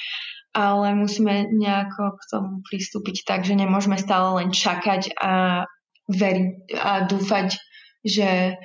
[0.54, 5.64] ale musíme nejako k tomu pristúpiť tak, že nemôžeme stále len čakať a
[6.11, 7.57] veriť a dúfať,
[8.05, 8.59] že,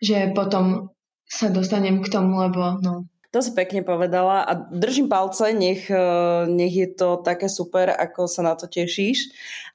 [0.00, 0.92] že potom
[1.26, 6.06] sa dostanem k tomu, lebo no, to si pekne povedala a držím palce, nech, e,
[6.48, 9.28] nech je to také super, ako sa na to tešíš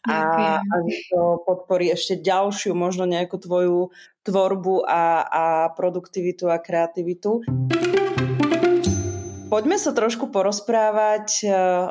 [0.09, 0.17] a,
[0.57, 0.77] a
[1.13, 3.93] to podporí ešte ďalšiu, možno nejakú tvoju
[4.25, 5.45] tvorbu a, a
[5.77, 7.45] produktivitu a kreativitu.
[9.53, 11.47] Poďme sa trošku porozprávať e,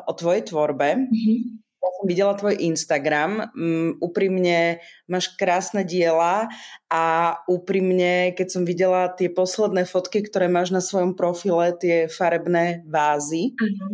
[0.08, 1.06] o tvojej tvorbe.
[1.06, 6.52] Mm-hmm ja som videla tvoj Instagram, um, úprimne máš krásne diela
[6.92, 7.04] a
[7.48, 13.56] úprimne, keď som videla tie posledné fotky, ktoré máš na svojom profile, tie farebné vázy,
[13.56, 13.92] uh-huh.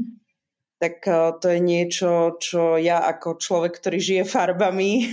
[0.82, 5.06] tak uh, to je niečo, čo ja ako človek, ktorý žije farbami,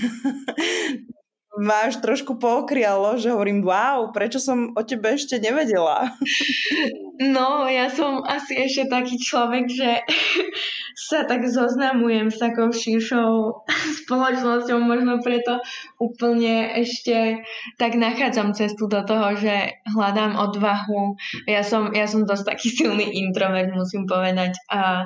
[1.60, 6.10] máš trošku pokrialo, že hovorím, wow, prečo som o tebe ešte nevedela?
[7.14, 10.02] No, ja som asi ešte taký človek, že
[11.14, 13.64] sa tak zoznamujem s takou širšou
[14.04, 15.62] spoločnosťou, možno preto
[16.02, 17.46] úplne ešte
[17.78, 21.14] tak nachádzam cestu do toho, že hľadám odvahu.
[21.46, 24.58] Ja som, ja som dosť taký silný introvert, musím povedať.
[24.74, 25.06] A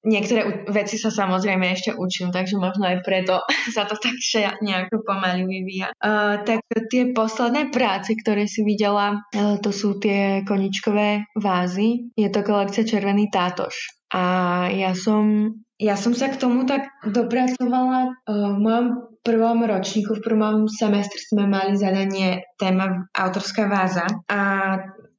[0.00, 4.16] Niektoré veci sa samozrejme ešte učím, takže možno aj preto sa to tak
[4.64, 5.92] nejako pomaly vyvíja.
[6.00, 12.08] Uh, tak tie posledné práce, ktoré si videla, uh, to sú tie koničkové vázy.
[12.16, 14.00] Je to kolekcia Červený tátoš.
[14.10, 18.86] A ja som, ja som sa k tomu tak dopracovala uh, v mojom
[19.20, 24.40] prvom ročníku, v prvom semestri sme mali zadanie téma autorská váza a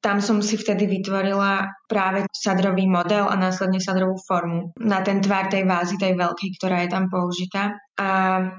[0.01, 5.47] tam som si vtedy vytvorila práve sadrový model a následne sadrovú formu na ten tvar
[5.47, 7.77] tej vázy, tej veľkej, ktorá je tam použitá.
[8.01, 8.09] A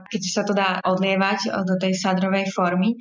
[0.07, 2.95] keď sa to dá odlievať do tej sadrovej formy,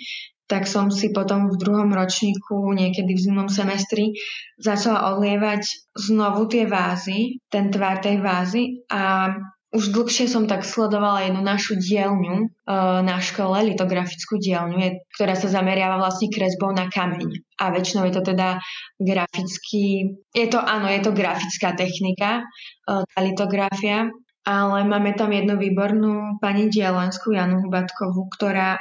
[0.49, 4.11] tak som si potom v druhom ročníku, niekedy v zimnom semestri,
[4.59, 5.63] začala odlievať
[5.95, 9.31] znovu tie vázy, ten tvar tej vázy a
[9.71, 15.47] už dlhšie som tak sledovala jednu našu dielňu uh, na škole, litografickú dielňu, ktorá sa
[15.47, 17.55] zameriava vlastne kresbou na kameň.
[17.55, 18.59] A väčšinou je to teda
[18.99, 24.11] grafický, je to, áno, je to grafická technika, uh, tá litografia,
[24.43, 28.75] ale máme tam jednu výbornú pani Dielenskú, Janu Hubatkovú, ktorá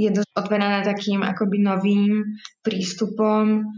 [0.00, 3.68] je dosť odvenaná takým akoby novým prístupom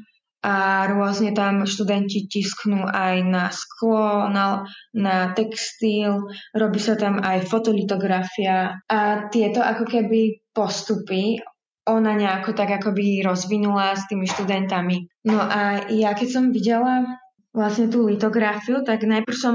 [0.43, 7.47] a rôzne tam študenti tisknú aj na sklo, na, na textil, robí sa tam aj
[7.47, 11.39] fotolitografia a tieto ako keby postupy
[11.83, 15.27] ona nejako tak akoby rozvinula s tými študentami.
[15.27, 17.07] No a ja keď som videla
[17.51, 19.55] vlastne tú litografiu, tak najprv som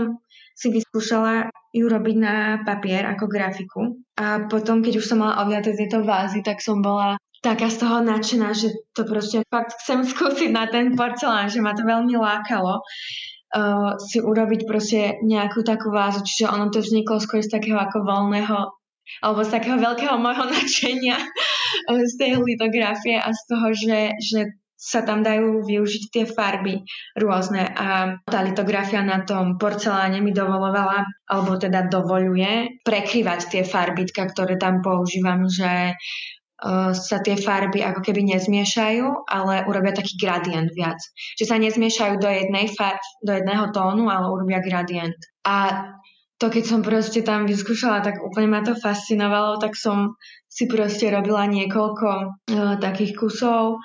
[0.58, 3.82] si vyskúšala ju robiť na papier ako grafiku.
[4.18, 8.02] A potom, keď už som mala odliate tieto vázy, tak som bola taká z toho
[8.02, 12.82] nadšená, že to proste fakt chcem skúsiť na ten porcelán, že ma to veľmi lákalo
[13.56, 18.04] uh, si urobiť proste nejakú takú vázu, čiže ono to vzniklo skôr z takého ako
[18.04, 18.58] voľného
[19.24, 24.40] alebo z takého veľkého môjho nadšenia uh, z tej litografie a z toho, že, že
[24.78, 26.86] sa tam dajú využiť tie farby
[27.18, 27.66] rôzne.
[27.66, 34.62] A tá litografia na tom porceláne mi dovolovala, alebo teda dovoluje prekrývať tie farbitka, ktoré
[34.62, 35.98] tam používam, že
[36.94, 40.98] sa tie farby ako keby nezmiešajú, ale urobia taký gradient viac.
[41.38, 45.14] Že sa nezmiešajú do jednej far- do jedného tónu, ale urobia gradient.
[45.46, 45.86] A
[46.38, 51.10] to keď som proste tam vyskúšala, tak úplne ma to fascinovalo, tak som si proste
[51.10, 53.82] robila niekoľko uh, takých kusov.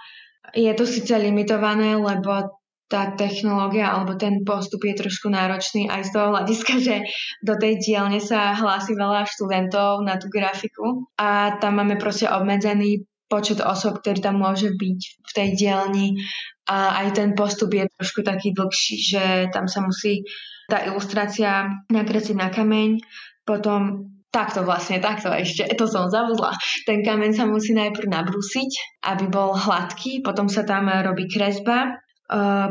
[0.53, 2.62] Je to síce limitované, lebo
[2.93, 6.97] tá technológia alebo ten postup je trošku náročný aj z toho hľadiska, že
[7.41, 13.09] do tej dielne sa hlási veľa študentov na tú grafiku a tam máme proste obmedzený
[13.33, 16.21] počet osob, ktorý tam môže byť v tej dielni
[16.69, 20.29] a aj ten postup je trošku taký dlhší, že tam sa musí
[20.69, 23.01] tá ilustrácia nakresliť na kameň,
[23.49, 26.57] potom Takto vlastne, takto ešte, to som zabudla.
[26.89, 32.01] Ten kameň sa musí najprv nabrúsiť, aby bol hladký, potom sa tam robí kresba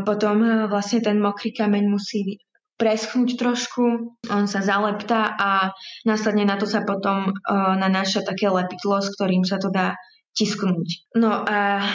[0.07, 2.39] potom e, vlastne ten mokrý kameň musí
[2.81, 5.69] preschnúť trošku, on sa zaleptá a
[6.01, 9.93] následne na to sa potom uh, nanáša také lepidlo, s ktorým sa to dá
[10.33, 11.13] tisknúť.
[11.13, 11.85] No a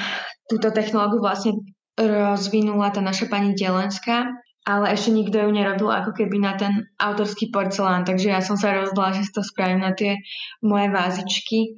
[0.47, 1.59] túto technológiu vlastne
[1.99, 4.31] rozvinula tá naša pani Delenská,
[4.63, 8.79] ale ešte nikto ju nerobil ako keby na ten autorský porcelán, takže ja som sa
[8.79, 10.23] rozhodla, že to spravím na tie
[10.63, 11.75] moje vázičky.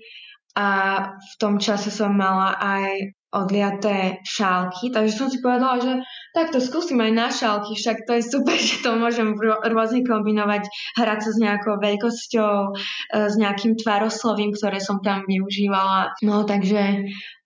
[0.52, 0.66] A
[1.16, 5.92] v tom čase som mala aj odliaté šálky, takže som si povedala, že
[6.32, 9.36] takto skúsim aj na šálky, však to je super, že to môžem
[9.68, 10.64] rôzne kombinovať,
[10.96, 12.70] hrať sa s nejakou veľkosťou, e,
[13.28, 16.16] s nejakým tvaroslovím, ktoré som tam využívala.
[16.24, 16.98] No takže e,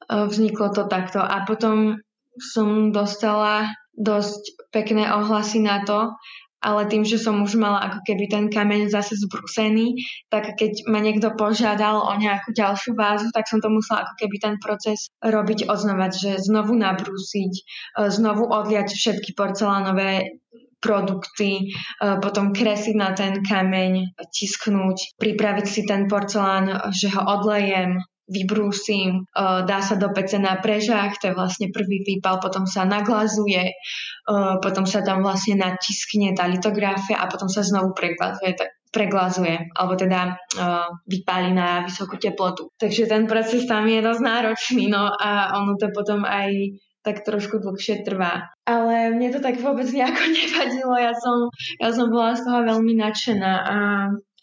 [0.06, 1.98] vzniklo to takto a potom
[2.38, 6.16] som dostala dosť pekné ohlasy na to
[6.62, 9.98] ale tým, že som už mala ako keby ten kameň zase zbrusený,
[10.30, 14.36] tak keď ma niekto požiadal o nejakú ďalšiu vázu, tak som to musela ako keby
[14.38, 17.62] ten proces robiť oznova, že znovu nabrúsiť, e,
[18.14, 20.38] znovu odliať všetky porcelánové
[20.82, 21.64] produkty, e,
[22.22, 28.02] potom kresliť na ten kameň, tisknúť, pripraviť si ten porcelán, že ho odlejem,
[28.32, 33.76] vybrúsim, dá sa do pece na prežách, to je vlastne prvý výpal, potom sa naglazuje,
[34.64, 38.56] potom sa tam vlastne natiskne tá litografia a potom sa znovu preglazuje,
[38.88, 40.36] preglazuje, alebo teda
[41.04, 42.72] vypáli na vysokú teplotu.
[42.80, 47.58] Takže ten proces tam je dosť náročný, no a ono to potom aj tak trošku
[47.58, 48.46] dlhšie trvá.
[48.62, 51.50] Ale mne to tak vôbec nejako nevadilo, ja som,
[51.82, 53.76] ja som bola z toho veľmi nadšená a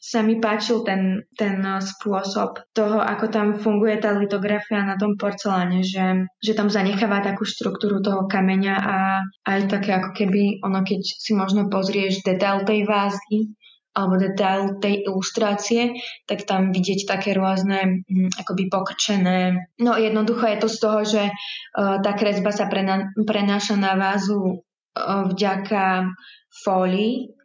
[0.10, 5.14] sa mi páčil ten, ten eh, spôsob toho, ako tam funguje tá litografia na tom
[5.14, 8.98] porceláne, že, že tam zanecháva takú štruktúru toho kameňa a
[9.46, 13.54] aj také ako keby ono, keď si možno pozrieš detail tej vázy,
[13.94, 15.98] alebo detail tej ilustrácie,
[16.30, 19.70] tak tam vidieť také rôzne hm, akoby pokrčené.
[19.82, 24.62] No jednoducho je to z toho, že uh, tá kresba sa prena- prenáša na vázu
[24.62, 26.16] uh, vďaka
[26.64, 27.39] fólii,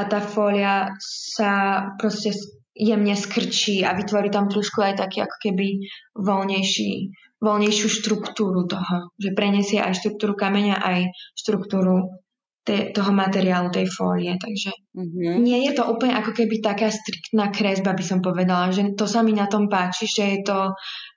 [0.00, 2.32] a tá fólia sa proste
[2.72, 5.84] jemne skrčí a vytvorí tam trošku aj taký ako keby
[6.16, 7.12] voľnejší,
[7.44, 12.24] voľnejšiu štruktúru toho, že preniesie aj štruktúru kameňa, aj štruktúru
[12.64, 14.36] te, toho materiálu, tej fólie.
[14.40, 15.34] Takže mm-hmm.
[15.40, 19.20] nie je to úplne ako keby taká striktná kresba, by som povedala, že to sa
[19.20, 20.60] mi na tom páči, že je to,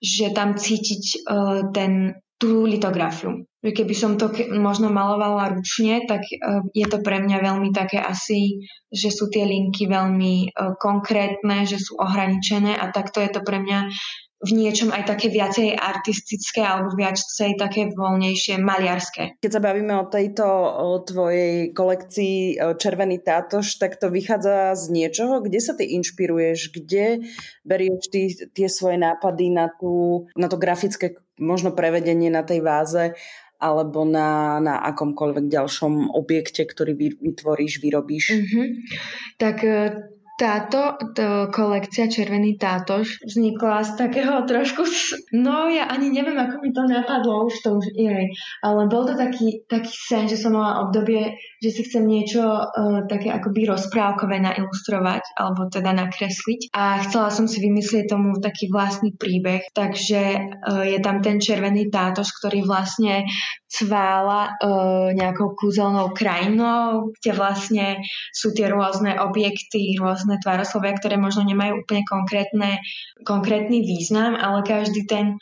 [0.04, 3.48] že tam cítiť uh, ten tú litografiu.
[3.64, 4.28] Keby som to
[4.60, 9.48] možno malovala ručne, tak uh, je to pre mňa veľmi také asi, že sú tie
[9.48, 13.88] linky veľmi uh, konkrétne, že sú ohraničené a takto je to pre mňa
[14.44, 19.40] v niečom aj také viacej artistické alebo viacej také voľnejšie, maliarské.
[19.40, 20.44] Keď sa bavíme o tejto
[20.84, 25.40] o tvojej kolekcii Červený tátoš, tak to vychádza z niečoho?
[25.40, 26.76] Kde sa ty inšpiruješ?
[26.76, 27.24] Kde
[27.64, 33.16] berieš ty tie svoje nápady na, tú, na to grafické možno prevedenie na tej váze
[33.64, 38.36] alebo na, na akomkoľvek ďalšom objekte, ktorý vytvoríš, vyrobíš?
[38.36, 38.68] Mm-hmm.
[39.40, 39.76] Tak e,
[40.44, 44.84] táto to kolekcia Červený tátoš vznikla z takého trošku,
[45.40, 48.28] no ja ani neviem, ako mi to napadlo, už to už je,
[48.60, 53.08] ale bol to taký, taký sen, že som mala obdobie, že si chcem niečo uh,
[53.08, 56.76] také akoby rozprávkové nailustrovať, alebo teda nakresliť.
[56.76, 61.88] A chcela som si vymyslieť tomu taký vlastný príbeh, takže uh, je tam ten Červený
[61.88, 63.24] tátoš, ktorý vlastne
[63.72, 67.88] cvála uh, nejakou kúzelnou krajinou, kde vlastne
[68.36, 72.84] sú tie rôzne objekty, rôzne tvároslovia, ktoré možno nemajú úplne konkrétne,
[73.24, 75.40] konkrétny význam, ale každý ten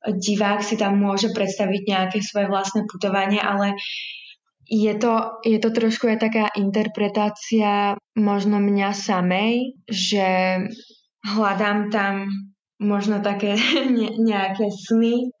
[0.00, 3.76] divák si tam môže predstaviť nejaké svoje vlastné putovanie, ale
[4.70, 10.26] je to, je to trošku aj taká interpretácia možno mňa samej, že
[11.26, 12.30] hľadám tam
[12.78, 13.58] možno také
[13.96, 15.34] ne, nejaké sny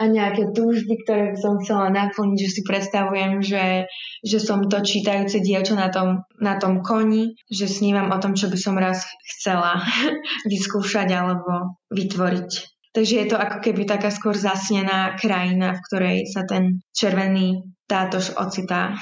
[0.00, 3.86] a nejaké túžby, ktoré by som chcela naplniť, že si predstavujem, že,
[4.24, 8.50] že som to čítajúce dievča na tom, na tom koni, že snívam o tom, čo
[8.50, 9.78] by som raz chcela
[10.50, 12.50] vyskúšať alebo vytvoriť.
[12.90, 18.38] Takže je to ako keby taká skôr zasnená krajina, v ktorej sa ten červený tátož
[18.38, 18.94] ocitá.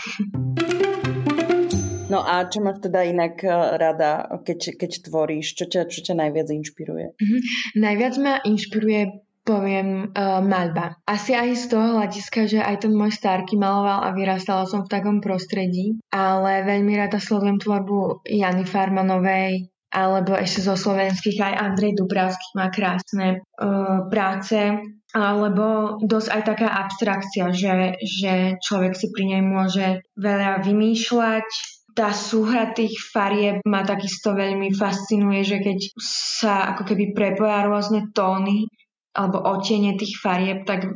[2.08, 5.52] No a čo máš teda inak eh, rada, keď, keď tvoríš?
[5.52, 7.06] Čo ťa, čo ťa najviac inšpiruje?
[7.20, 7.40] Mm-hmm.
[7.84, 11.00] Najviac ma inšpiruje poviem uh, maľba.
[11.08, 14.92] Asi aj z toho hľadiska, že aj ten môj starky maloval a vyrastala som v
[14.92, 21.96] takom prostredí, ale veľmi rada sledujem tvorbu Jany Farmanovej, alebo ešte zo slovenských aj Andrej
[21.96, 24.84] Dubravský má krásne uh, práce,
[25.16, 31.48] alebo dosť aj taká abstrakcia, že, že človek si pri nej môže veľa vymýšľať,
[31.96, 38.14] tá súhra tých farieb ma takisto veľmi fascinuje, že keď sa ako keby prepoja rôzne
[38.14, 38.70] tóny
[39.18, 40.94] alebo otiene tých farieb, tak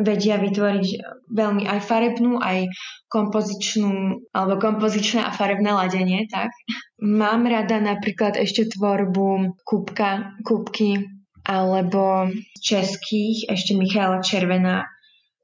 [0.00, 0.88] vedia vytvoriť
[1.30, 2.70] veľmi aj farebnú, aj
[3.06, 6.50] kompozičnú, alebo kompozičné a farebné ladenie, tak.
[6.98, 10.98] Mám rada napríklad ešte tvorbu kúbka, kúbky
[11.44, 12.32] alebo
[12.64, 14.88] českých, ešte Michála Červená,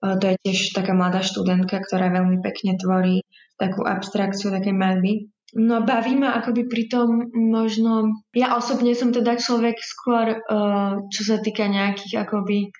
[0.01, 3.21] to je tiež taká mladá študentka, ktorá veľmi pekne tvorí
[3.61, 5.29] takú abstrakciu, také malby.
[5.53, 8.17] No baví ma akoby pri tom možno...
[8.33, 12.73] Ja osobne som teda človek skôr, uh, čo sa týka nejakých akoby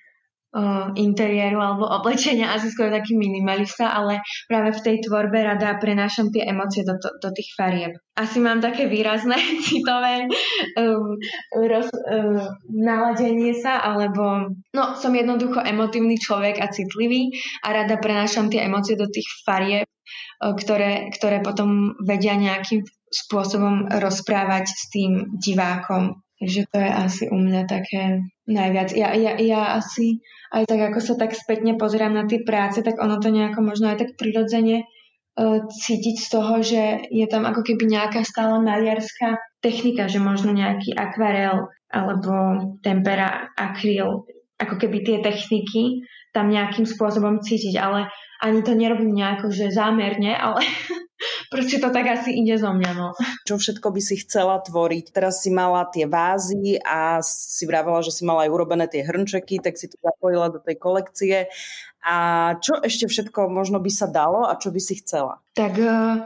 [0.55, 6.31] uh, interiéru alebo oblečenia, asi skôr taký minimalista, ale práve v tej tvorbe rada prenášam
[6.31, 7.95] tie emócie do, do tých farieb.
[8.15, 10.27] Asi mám také výrazné citové
[10.75, 11.15] um,
[11.55, 17.31] roz, um, naladenie sa, alebo no, som jednoducho emotívny človek a citlivý
[17.63, 19.87] a rada prenášam tie emócie do tých farieb,
[20.41, 26.19] ktoré, ktoré potom vedia nejakým spôsobom rozprávať s tým divákom.
[26.41, 28.97] Takže to je asi u mňa také najviac.
[28.97, 32.97] Ja, ja, ja asi aj tak, ako sa tak spätne pozerám na tie práce, tak
[32.97, 37.61] ono to nejako možno aj tak prirodzene uh, cítiť z toho, že je tam ako
[37.61, 42.33] keby nejaká stále maliarská technika, že možno nejaký akvarel alebo
[42.81, 44.25] tempera, akryl,
[44.57, 46.01] ako keby tie techniky
[46.33, 48.07] tam nejakým spôsobom cítiť, ale
[48.41, 50.63] ani to nerobím nejako, že zámerne, ale
[51.51, 52.91] proste to tak asi ide zo mňa.
[52.95, 53.13] No.
[53.47, 55.13] Čo všetko by si chcela tvoriť?
[55.13, 59.61] Teraz si mala tie vázy a si vravela, že si mala aj urobené tie hrnčeky,
[59.61, 61.37] tak si to zapojila do tej kolekcie.
[62.01, 62.15] A
[62.57, 65.37] čo ešte všetko možno by sa dalo a čo by si chcela?
[65.53, 66.25] Tak uh,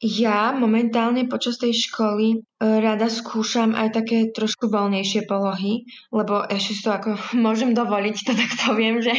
[0.00, 6.72] ja momentálne počas tej školy uh, rada skúšam aj také trošku voľnejšie polohy, lebo ešte
[6.76, 9.12] si to ako môžem dovoliť, to tak poviem, že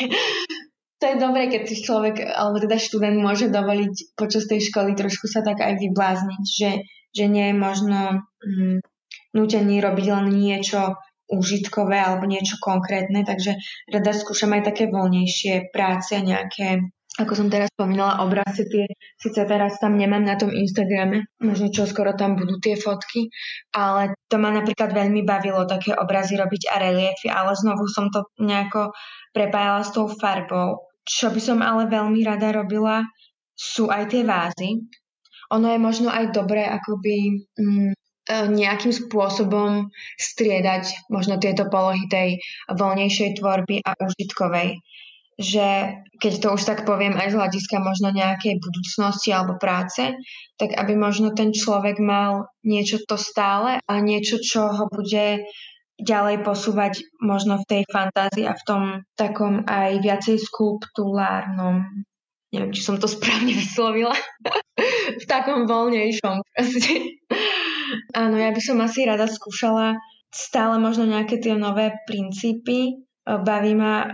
[0.98, 5.30] to je dobré, keď si človek, alebo teda študent môže dovoliť počas tej školy trošku
[5.30, 6.72] sa tak aj vyblázniť, že,
[7.14, 8.00] že nie je možno
[8.42, 8.82] hm,
[9.38, 13.60] nutený robiť len niečo užitkové alebo niečo konkrétne, takže
[13.92, 16.88] rada skúšam aj také voľnejšie práce, nejaké,
[17.18, 18.86] ako som teraz spomínala, obrazy tie,
[19.18, 23.34] síce teraz tam nemám na tom Instagrame, možno čo skoro tam budú tie fotky,
[23.74, 28.30] ale to ma napríklad veľmi bavilo také obrazy robiť a reliefy, ale znovu som to
[28.38, 28.94] nejako
[29.34, 33.08] prepájala s tou farbou čo by som ale veľmi rada robila,
[33.56, 34.84] sú aj tie vázy.
[35.56, 37.94] Ono je možno aj dobré akoby mm, e,
[38.52, 39.88] nejakým spôsobom
[40.20, 44.84] striedať možno tieto polohy tej voľnejšej tvorby a užitkovej.
[45.38, 50.18] Že keď to už tak poviem aj z hľadiska možno nejakej budúcnosti alebo práce,
[50.58, 55.46] tak aby možno ten človek mal niečo to stále a niečo, čo ho bude
[55.98, 58.84] ďalej posúvať možno v tej fantázii a v tom
[59.18, 61.86] takom aj viacej skulptulárnom,
[62.54, 64.14] neviem, či som to správne vyslovila,
[65.22, 66.94] v takom voľnejšom proste.
[68.14, 69.98] Áno, ja by som asi rada skúšala
[70.34, 73.00] stále možno nejaké tie nové princípy.
[73.26, 74.12] Baví ma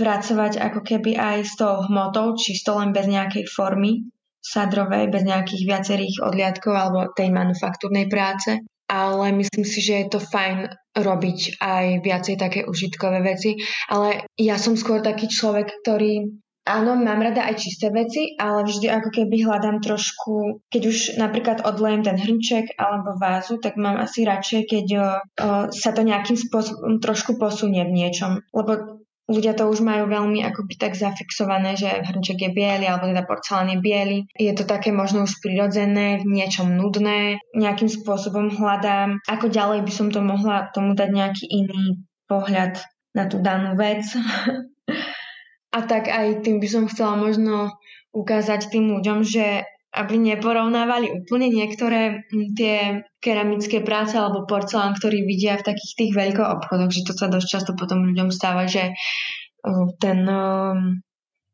[0.00, 4.08] pracovať ako keby aj s tou hmotou, čisto len bez nejakej formy
[4.40, 10.18] sadrovej, bez nejakých viacerých odliadkov alebo tej manufaktúrnej práce ale myslím si, že je to
[10.18, 10.66] fajn
[10.98, 13.54] robiť aj viacej také užitkové veci.
[13.86, 18.86] Ale ja som skôr taký človek, ktorý Áno, mám rada aj čisté veci, ale vždy
[18.92, 24.28] ako keby hľadám trošku, keď už napríklad odlejem ten hrnček alebo vázu, tak mám asi
[24.28, 25.08] radšej, keď o, o,
[25.72, 28.44] sa to nejakým spôsobom trošku posunie v niečom.
[28.52, 28.99] Lebo
[29.30, 33.70] ľudia to už majú veľmi akoby tak zafixované, že hrnček je biely alebo teda porcelán
[33.70, 34.18] je biely.
[34.34, 37.38] Je to také možno už prirodzené, v niečom nudné.
[37.54, 42.82] Nejakým spôsobom hľadám, ako ďalej by som to mohla tomu dať nejaký iný pohľad
[43.14, 44.02] na tú danú vec.
[45.76, 47.70] A tak aj tým by som chcela možno
[48.10, 55.60] ukázať tým ľuďom, že aby neporovnávali úplne niektoré tie keramické práce alebo porcelán, ktorý vidia
[55.60, 58.96] v takých tých veľkých obchodoch, že to sa dosť často potom ľuďom stáva, že
[60.00, 60.20] ten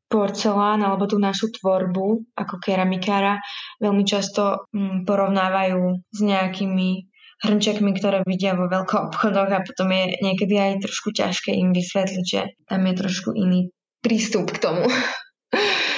[0.06, 3.42] porcelán alebo tú našu tvorbu ako keramikára
[3.82, 4.70] veľmi často
[5.02, 5.82] porovnávajú
[6.14, 7.10] s nejakými
[7.42, 12.24] hrnčekmi, ktoré vidia vo veľkých obchodoch a potom je niekedy aj trošku ťažké im vysvetliť,
[12.24, 14.86] že tam je trošku iný prístup k tomu.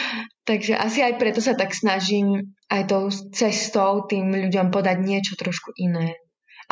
[0.48, 5.76] Takže asi aj preto sa tak snažím aj tou cestou tým ľuďom podať niečo trošku
[5.76, 6.16] iné.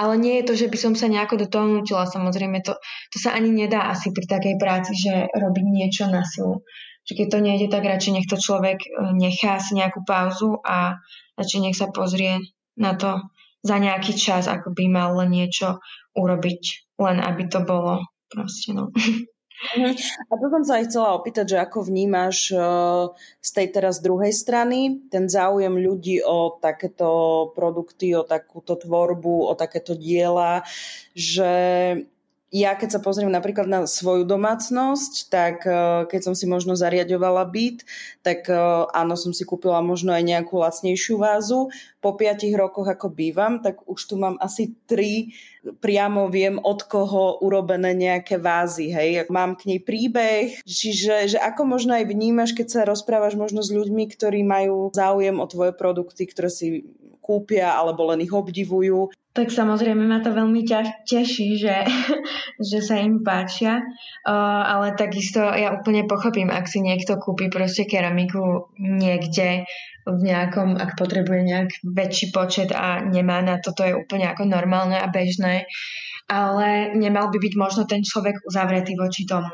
[0.01, 2.73] Ale nie je to, že by som sa nejako do toho nutila, samozrejme to,
[3.13, 6.65] to sa ani nedá asi pri takej práci, že robiť niečo na silu.
[7.05, 10.97] Že keď to nejde, tak radšej nech to človek e, nechá si nejakú pauzu a
[11.37, 12.41] radšej nech sa pozrie
[12.81, 13.21] na to
[13.61, 15.85] za nejaký čas, ako by mal len niečo
[16.17, 18.89] urobiť, len aby to bolo proste no.
[19.57, 19.97] Mhm.
[20.29, 22.61] A to som sa aj chcela opýtať, že ako vnímaš eh,
[23.41, 29.53] z tej teraz druhej strany ten záujem ľudí o takéto produkty, o takúto tvorbu, o
[29.57, 30.61] takéto diela,
[31.17, 31.53] že
[32.55, 37.43] ja keď sa pozriem napríklad na svoju domácnosť, tak e, keď som si možno zariadovala
[37.43, 37.83] byt,
[38.23, 38.55] tak e,
[38.95, 41.75] áno, som si kúpila možno aj nejakú lacnejšiu vázu.
[41.99, 45.35] Po piatich rokoch, ako bývam, tak už tu mám asi tri,
[45.83, 49.27] priamo viem od koho urobené nejaké vázy, hej.
[49.27, 53.75] Mám k nej príbeh, čiže že ako možno aj vnímaš, keď sa rozprávaš možno s
[53.75, 56.87] ľuďmi, ktorí majú záujem o tvoje produkty, ktoré si
[57.27, 59.11] kúpia alebo len ich obdivujú.
[59.37, 61.85] Tak samozrejme ma to veľmi ťaž, teší, že,
[62.73, 63.85] že sa im páčia,
[64.25, 69.69] uh, ale takisto ja úplne pochopím, ak si niekto kúpi proste keramiku niekde
[70.07, 74.49] v nejakom, ak potrebuje nejak väčší počet a nemá na to, to je úplne ako
[74.49, 75.67] normálne a bežné,
[76.31, 79.51] ale nemal by byť možno ten človek uzavretý voči tomu.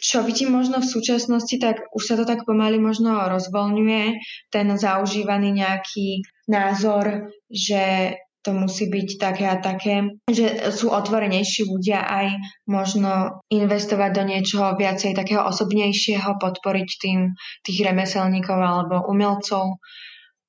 [0.00, 4.04] Čo vidím možno v súčasnosti, tak už sa to tak pomaly možno rozvoľňuje,
[4.52, 8.16] ten zaužívaný nejaký názor, že
[8.48, 12.26] to musí byť také a také, že sú otvorenejší ľudia aj
[12.64, 19.76] možno investovať do niečoho viacej takého osobnejšieho, podporiť tým tých remeselníkov alebo umelcov.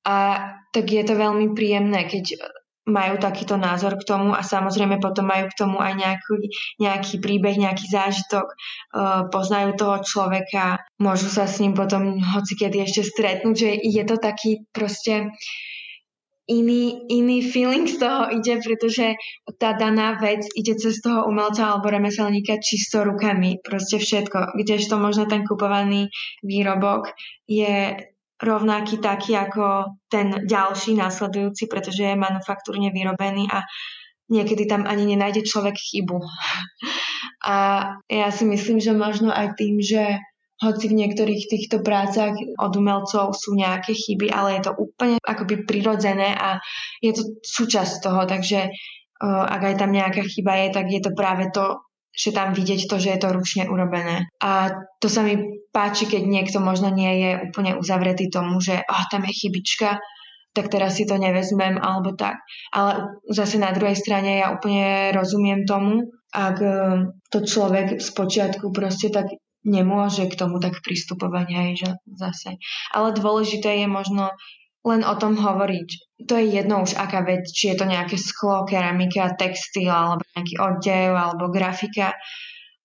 [0.08, 0.16] A
[0.72, 2.40] tak je to veľmi príjemné, keď
[2.88, 6.36] majú takýto názor k tomu a samozrejme potom majú k tomu aj nejaký,
[6.80, 12.80] nejaký príbeh, nejaký zážitok, uh, poznajú toho človeka, môžu sa s ním potom hoci kedy
[12.80, 15.30] ešte stretnúť, že je to taký proste
[16.50, 19.14] iný, iný feeling z toho ide, pretože
[19.62, 24.58] tá daná vec ide cez toho umelca alebo remeselníka čisto rukami, proste všetko.
[24.58, 26.10] Kdežto možno ten kupovaný
[26.42, 27.14] výrobok
[27.46, 27.94] je
[28.40, 33.62] rovnaký taký ako ten ďalší následujúci, pretože je manufaktúrne vyrobený a
[34.32, 36.18] niekedy tam ani nenájde človek chybu.
[37.40, 37.56] A
[38.04, 40.20] ja si myslím, že možno aj tým, že
[40.60, 45.64] hoci v niektorých týchto prácach od umelcov sú nejaké chyby, ale je to úplne akoby
[45.64, 46.60] prirodzené a
[47.00, 51.16] je to súčasť toho, takže uh, ak aj tam nejaká chyba je, tak je to
[51.16, 51.80] práve to,
[52.12, 54.28] že tam vidieť to, že je to ručne urobené.
[54.44, 54.68] A
[55.00, 59.24] to sa mi páči, keď niekto možno nie je úplne uzavretý tomu, že oh, tam
[59.24, 59.96] je chybička,
[60.52, 62.42] tak teraz si to nevezmem, alebo tak.
[62.74, 66.58] Ale zase na druhej strane ja úplne rozumiem tomu, ak
[67.30, 69.30] to človek z počiatku proste tak
[69.66, 72.50] nemôže k tomu tak pristupovať aj že zase.
[72.94, 74.32] Ale dôležité je možno
[74.80, 75.88] len o tom hovoriť.
[76.24, 80.54] To je jedno už aká vec, či je to nejaké sklo, keramika, textil, alebo nejaký
[80.56, 82.16] odev, alebo grafika.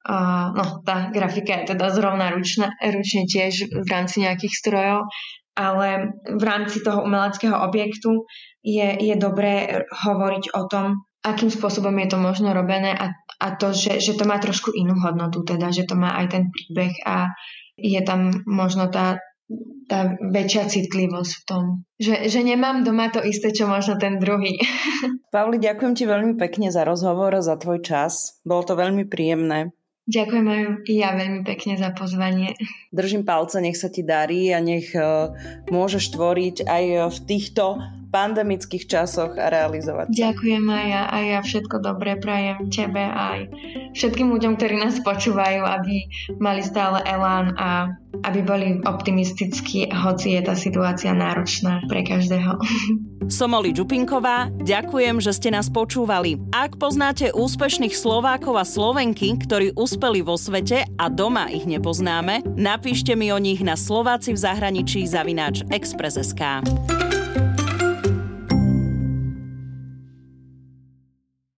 [0.05, 5.09] Uh, no, tá grafika je teda zrovna ručna, ručne tiež v rámci nejakých strojov,
[5.57, 8.28] ale v rámci toho umeleckého objektu
[8.61, 13.75] je, je dobré hovoriť o tom, akým spôsobom je to možno robené a, a to,
[13.75, 17.31] že, že to má trošku inú hodnotu, teda, že to má aj ten príbeh a
[17.75, 19.19] je tam možno tá,
[19.91, 21.63] tá väčšia citlivosť v tom.
[21.99, 24.57] Že, že nemám doma to isté, čo možno ten druhý.
[25.36, 28.39] Pavli, ďakujem ti veľmi pekne za rozhovor, za tvoj čas.
[28.47, 29.75] Bolo to veľmi príjemné.
[30.05, 32.53] Ďakujem aj ja veľmi pekne za pozvanie.
[32.93, 35.33] Držím palce, nech sa ti darí a nech uh,
[35.73, 37.81] môžeš tvoriť aj v týchto
[38.16, 40.16] pandemických časoch a realizovať.
[40.16, 43.51] Ďakujem aj ja, aj ja všetko dobré prajem tebe aj
[43.95, 46.07] všetkým ľuďom, ktorí nás počúvajú, aby
[46.39, 47.95] mali stále elán a
[48.28, 52.59] aby boli optimistickí, hoci je tá situácia náročná pre každého.
[53.26, 56.38] Som Oli Čupinková, ďakujem, že ste nás počúvali.
[56.53, 63.18] Ak poznáte úspešných Slovákov a Slovenky, ktorí uspeli vo svete a doma ich nepoznáme, napíšte
[63.18, 66.61] mi o nich na Slováci v zahraničí zavináč Express.sk.